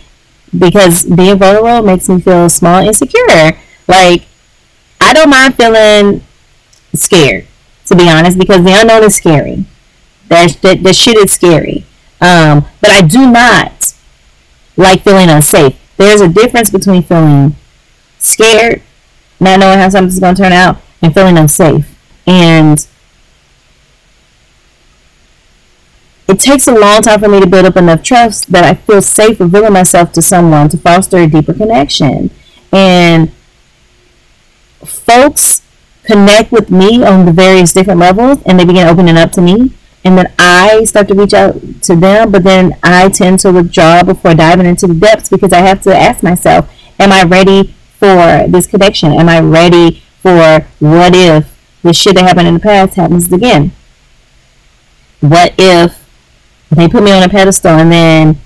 [0.57, 3.59] because being vulnerable makes me feel small and insecure.
[3.89, 4.23] Like
[5.01, 6.23] I don't mind feeling
[6.95, 7.45] scared,
[7.87, 9.65] to be honest, because the unknown is scary.
[10.29, 11.83] That that, that shit is scary.
[12.21, 13.93] Um, but I do not
[14.77, 15.80] like feeling unsafe.
[16.01, 17.55] There's a difference between feeling
[18.17, 18.81] scared,
[19.39, 21.95] not knowing how something's going to turn out, and feeling unsafe.
[22.25, 22.87] And
[26.27, 29.03] it takes a long time for me to build up enough trust that I feel
[29.03, 32.31] safe revealing myself to someone to foster a deeper connection.
[32.71, 33.31] And
[34.83, 35.61] folks
[36.03, 39.71] connect with me on the various different levels and they begin opening up to me
[40.03, 44.03] and then I start to reach out to them, but then I tend to withdraw
[44.03, 48.47] before diving into the depths because I have to ask myself, am I ready for
[48.47, 49.13] this connection?
[49.13, 53.71] Am I ready for what if the shit that happened in the past happens again?
[55.19, 56.03] What if
[56.71, 58.39] they put me on a pedestal and then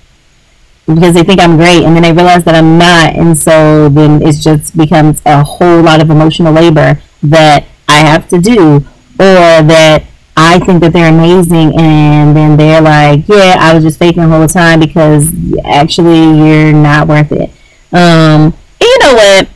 [0.86, 4.22] because they think I'm great and then they realize that I'm not and so then
[4.22, 8.76] it just becomes a whole lot of emotional labor that I have to do
[9.18, 10.04] or that
[10.36, 14.28] I think that they're amazing, and then they're like, "Yeah, I was just faking the
[14.28, 15.32] whole time because
[15.64, 17.50] actually you're not worth it."
[17.92, 19.48] Um, you know what?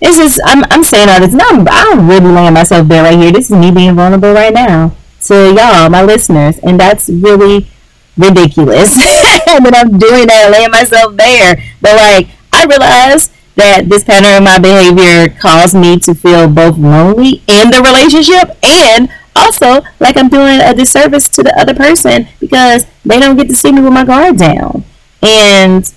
[0.00, 1.32] It's just I'm I'm saying all this.
[1.32, 3.32] Now I'm, I'm really laying myself bare right here.
[3.32, 7.68] This is me being vulnerable right now to y'all, my listeners, and that's really
[8.16, 11.56] ridiculous that I'm doing that, laying myself bare.
[11.80, 16.76] But like, I realize that this pattern of my behavior caused me to feel both
[16.76, 22.28] lonely in the relationship and also like I'm doing a disservice to the other person
[22.40, 24.84] because they don't get to see me with my guard down.
[25.22, 25.92] And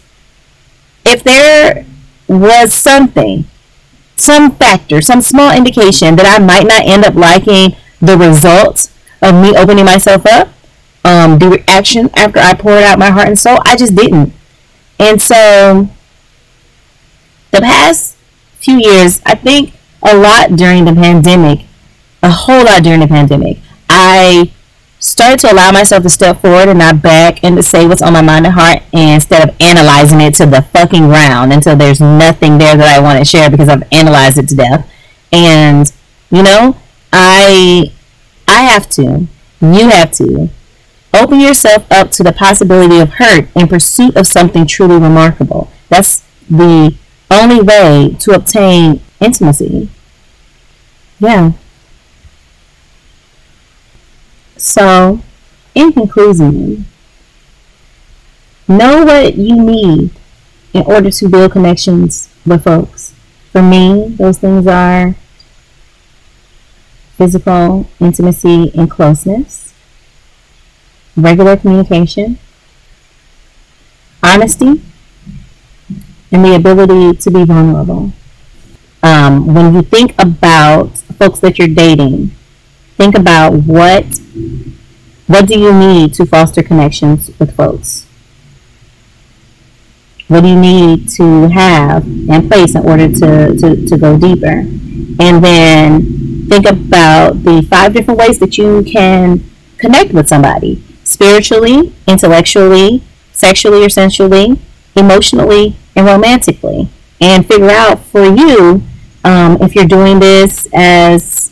[1.06, 1.86] if there
[2.28, 3.46] was something,
[4.16, 9.36] some factor, some small indication that I might not end up liking the result of
[9.36, 10.50] me opening myself up,
[11.04, 14.34] um, the reaction after I poured out my heart and soul, I just didn't.
[15.00, 15.90] And so
[17.52, 18.16] the past
[18.60, 19.74] few years, I think
[20.04, 21.66] a lot during the pandemic
[22.22, 23.58] a whole lot during the pandemic.
[23.88, 24.52] I
[25.00, 28.14] started to allow myself to step forward and not back and to say what's on
[28.14, 32.58] my mind and heart instead of analyzing it to the fucking ground until there's nothing
[32.58, 34.90] there that I want to share because I've analyzed it to death.
[35.32, 35.92] And
[36.30, 36.78] you know,
[37.14, 37.92] I
[38.48, 39.28] I have to,
[39.62, 40.50] you have to
[41.14, 45.70] open yourself up to the possibility of hurt in pursuit of something truly remarkable.
[45.90, 46.96] That's the
[47.32, 49.90] only way to obtain intimacy.
[51.20, 51.54] Yeah.
[54.60, 55.22] So,
[55.74, 56.86] in conclusion,
[58.68, 60.12] know what you need
[60.74, 63.14] in order to build connections with folks.
[63.54, 65.16] For me, those things are
[67.16, 69.74] physical intimacy and closeness,
[71.16, 72.38] regular communication,
[74.22, 74.82] honesty,
[76.34, 78.12] and the ability to be vulnerable.
[79.02, 82.32] Um, when you think about folks that you're dating,
[82.98, 84.20] think about what
[85.28, 88.08] what do you need to foster connections with folks?
[90.28, 94.66] What do you need to have in place in order to, to, to go deeper?
[95.20, 99.44] And then think about the five different ways that you can
[99.78, 104.60] connect with somebody spiritually, intellectually, sexually or sensually,
[104.96, 106.90] emotionally, and romantically.
[107.22, 108.84] And figure out for you
[109.24, 111.49] um, if you're doing this as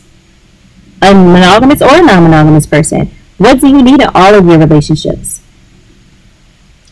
[1.02, 3.10] a monogamous or a non-monogamous person.
[3.36, 5.40] What do you need in all of your relationships?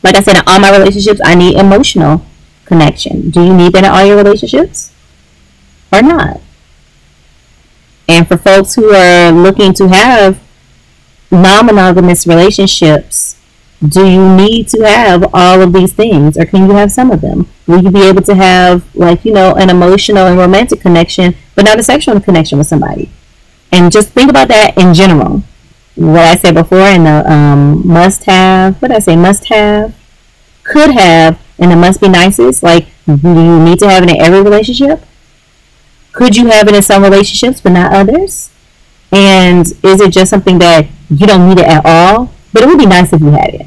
[0.03, 2.25] Like I said, in all my relationships, I need emotional
[2.65, 3.31] connection.
[3.31, 4.93] Do you need that in all your relationships?
[5.93, 6.41] Or not?
[8.09, 10.41] And for folks who are looking to have
[11.31, 13.37] non-monogamous relationships,
[13.87, 17.21] do you need to have all of these things or can you have some of
[17.21, 17.49] them?
[17.67, 21.65] Will you be able to have like, you know, an emotional and romantic connection, but
[21.65, 23.11] not a sexual connection with somebody?
[23.73, 25.43] And just think about that in general.
[25.95, 29.95] What I said before in the um, must have, what did I say, must have,
[30.63, 32.63] could have, and the must be nicest?
[32.63, 35.03] Like, do you need to have it in every relationship?
[36.13, 38.51] Could you have it in some relationships but not others?
[39.13, 42.33] And is it just something that you don't need it at all?
[42.53, 43.67] But it would be nice if you had it.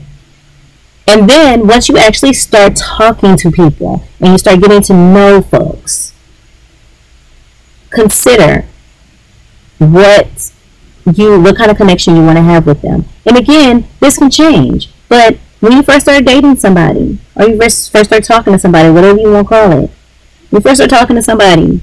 [1.08, 5.41] And then once you actually start talking to people and you start getting to know
[5.41, 6.14] folks,
[7.89, 8.68] consider
[9.80, 10.52] what
[11.18, 13.06] you what kind of connection you want to have with them.
[13.26, 14.90] And again, this can change.
[15.08, 18.90] But when you first start dating somebody, or you first first start talking to somebody,
[18.90, 19.92] whatever you want to call it,
[20.50, 21.82] when you first start talking to somebody,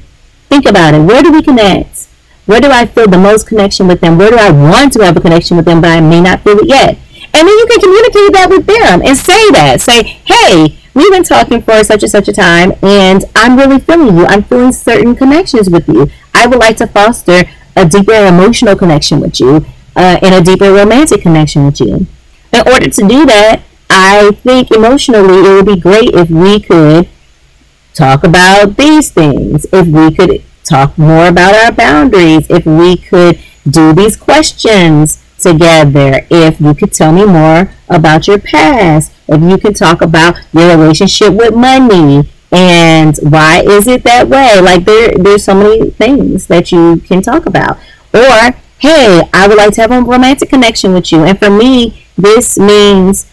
[0.49, 1.01] think about it.
[1.01, 2.09] Where do we connect?
[2.47, 4.19] Where do I feel the most connection with them?
[4.19, 6.59] Where do I want to have a connection with them, but I may not feel
[6.59, 6.97] it yet?
[7.35, 9.81] And then you can communicate that with them and say that.
[9.81, 14.17] Say, hey, we've been talking for such and such a time, and I'm really feeling
[14.17, 14.27] you.
[14.27, 16.09] I'm feeling certain connections with you.
[16.33, 17.43] I would like to foster
[17.77, 22.07] a deeper emotional connection with you uh, and a deeper romantic connection with you.
[22.53, 27.09] In order to do that, I think emotionally it would be great if we could
[27.95, 33.39] talk about these things, if we could talk more about our boundaries, if we could
[33.68, 39.59] do these questions together, if you could tell me more about your past, if you
[39.59, 44.61] could talk about your relationship with money and why is it that way?
[44.61, 47.79] Like there there's so many things that you can talk about.
[48.15, 51.25] Or, hey, I would like to have a romantic connection with you.
[51.25, 53.31] And for me, this means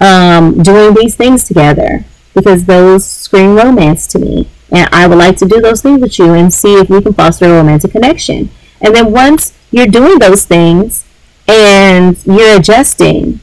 [0.00, 2.04] um, doing these things together
[2.34, 4.48] because those scream romance to me.
[4.70, 7.12] And I would like to do those things with you and see if we can
[7.12, 8.50] foster a romantic connection.
[8.80, 11.04] And then once you're doing those things
[11.48, 13.40] and you're adjusting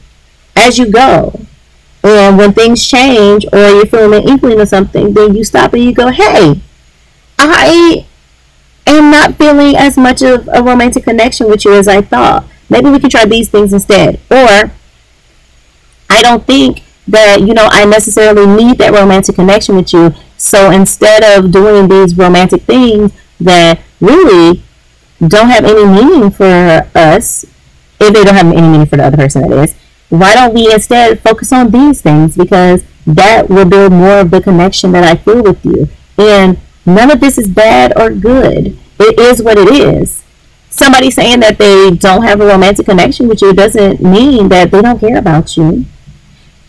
[0.56, 1.40] as you go,
[2.10, 5.82] and when things change or you're feeling an inkling of something, then you stop and
[5.82, 6.60] you go, hey,
[7.38, 8.06] I
[8.86, 12.46] am not feeling as much of a romantic connection with you as I thought.
[12.70, 14.20] Maybe we can try these things instead.
[14.30, 14.70] Or
[16.10, 20.14] I don't think that, you know, I necessarily need that romantic connection with you.
[20.36, 24.62] So instead of doing these romantic things that really
[25.26, 27.44] don't have any meaning for us,
[28.00, 29.74] if they don't have any meaning for the other person, that is,
[30.08, 32.36] why don't we instead focus on these things?
[32.36, 35.88] Because that will build more of the connection that I feel with you.
[36.16, 38.78] And none of this is bad or good.
[38.98, 40.22] It is what it is.
[40.70, 44.82] Somebody saying that they don't have a romantic connection with you doesn't mean that they
[44.82, 45.84] don't care about you.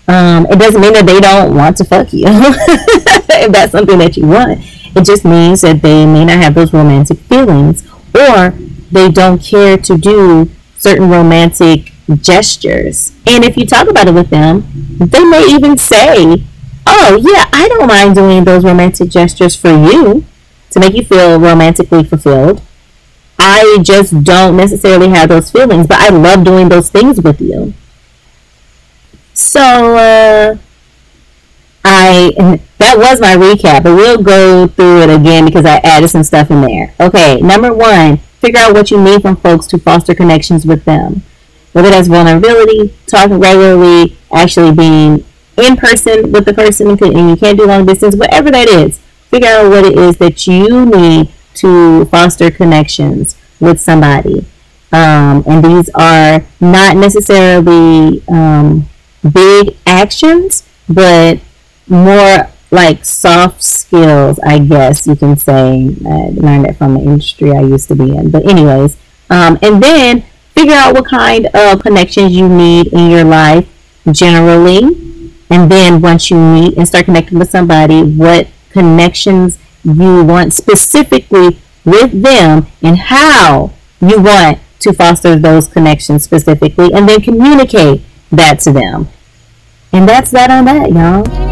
[0.08, 4.18] Um, it doesn't mean that they don't want to fuck you if that's something that
[4.18, 4.60] you want.
[4.96, 8.52] It just means that they may not have those romantic feelings or
[8.92, 13.14] they don't care to do certain romantic gestures.
[13.26, 14.66] And if you talk about it with them,
[15.00, 16.44] they may even say,
[16.86, 20.26] Oh, yeah, I don't mind doing those romantic gestures for you
[20.72, 22.62] to make you feel romantically fulfilled.
[23.38, 27.74] I just don't necessarily have those feelings, but I love doing those things with you.
[29.34, 30.58] So, uh,
[31.86, 36.24] I that was my recap, but we'll go through it again because I added some
[36.24, 36.94] stuff in there.
[37.00, 41.24] Okay, number one, figure out what you need from folks to foster connections with them.
[41.80, 45.24] Whether that's vulnerability, talking regularly, actually being
[45.56, 49.00] in person with the person, and you can't do long distance, whatever that is,
[49.30, 54.46] figure out what it is that you need to foster connections with somebody.
[54.92, 58.90] Um, and these are not necessarily um,
[59.32, 61.40] big actions, but
[61.88, 65.96] more like soft skills, I guess you can say.
[66.06, 68.32] I learned it from the industry I used to be in.
[68.32, 68.98] But, anyways,
[69.30, 70.26] um, and then
[70.60, 73.66] figure out what kind of connections you need in your life
[74.12, 74.80] generally.
[75.50, 81.60] And then once you meet and start connecting with somebody, what connections you want specifically
[81.86, 83.72] with them and how
[84.02, 89.08] you want to foster those connections specifically, and then communicate that to them.
[89.92, 91.49] And that's that on that, y'all.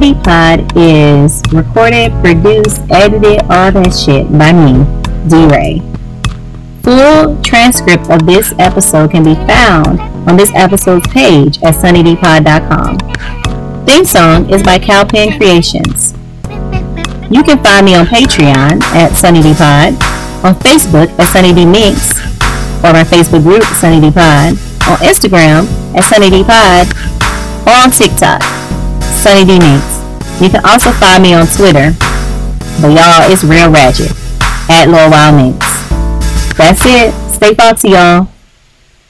[0.00, 4.84] D Pod is recorded, produced, edited, all that shit by me,
[5.28, 5.82] Dee Ray.
[6.82, 12.98] Full transcript of this episode can be found on this episode's page at sunnydpod.com.
[13.86, 16.14] Theme song is by Calpen Creations.
[17.30, 19.94] You can find me on Patreon at Sunny Pod,
[20.44, 22.20] on Facebook at Sunny D Mix,
[22.84, 24.52] or my Facebook group Sunny Pod,
[24.86, 26.86] on Instagram at Sunny Pod,
[27.66, 28.42] or on TikTok
[29.28, 30.40] Sunny D Mix.
[30.40, 31.92] You can also find me on Twitter,
[32.80, 34.10] but y'all, it's real ratchet
[34.70, 36.56] at Lil Wild Mix.
[36.56, 37.12] That's it.
[37.34, 38.28] Stay salty, y'all.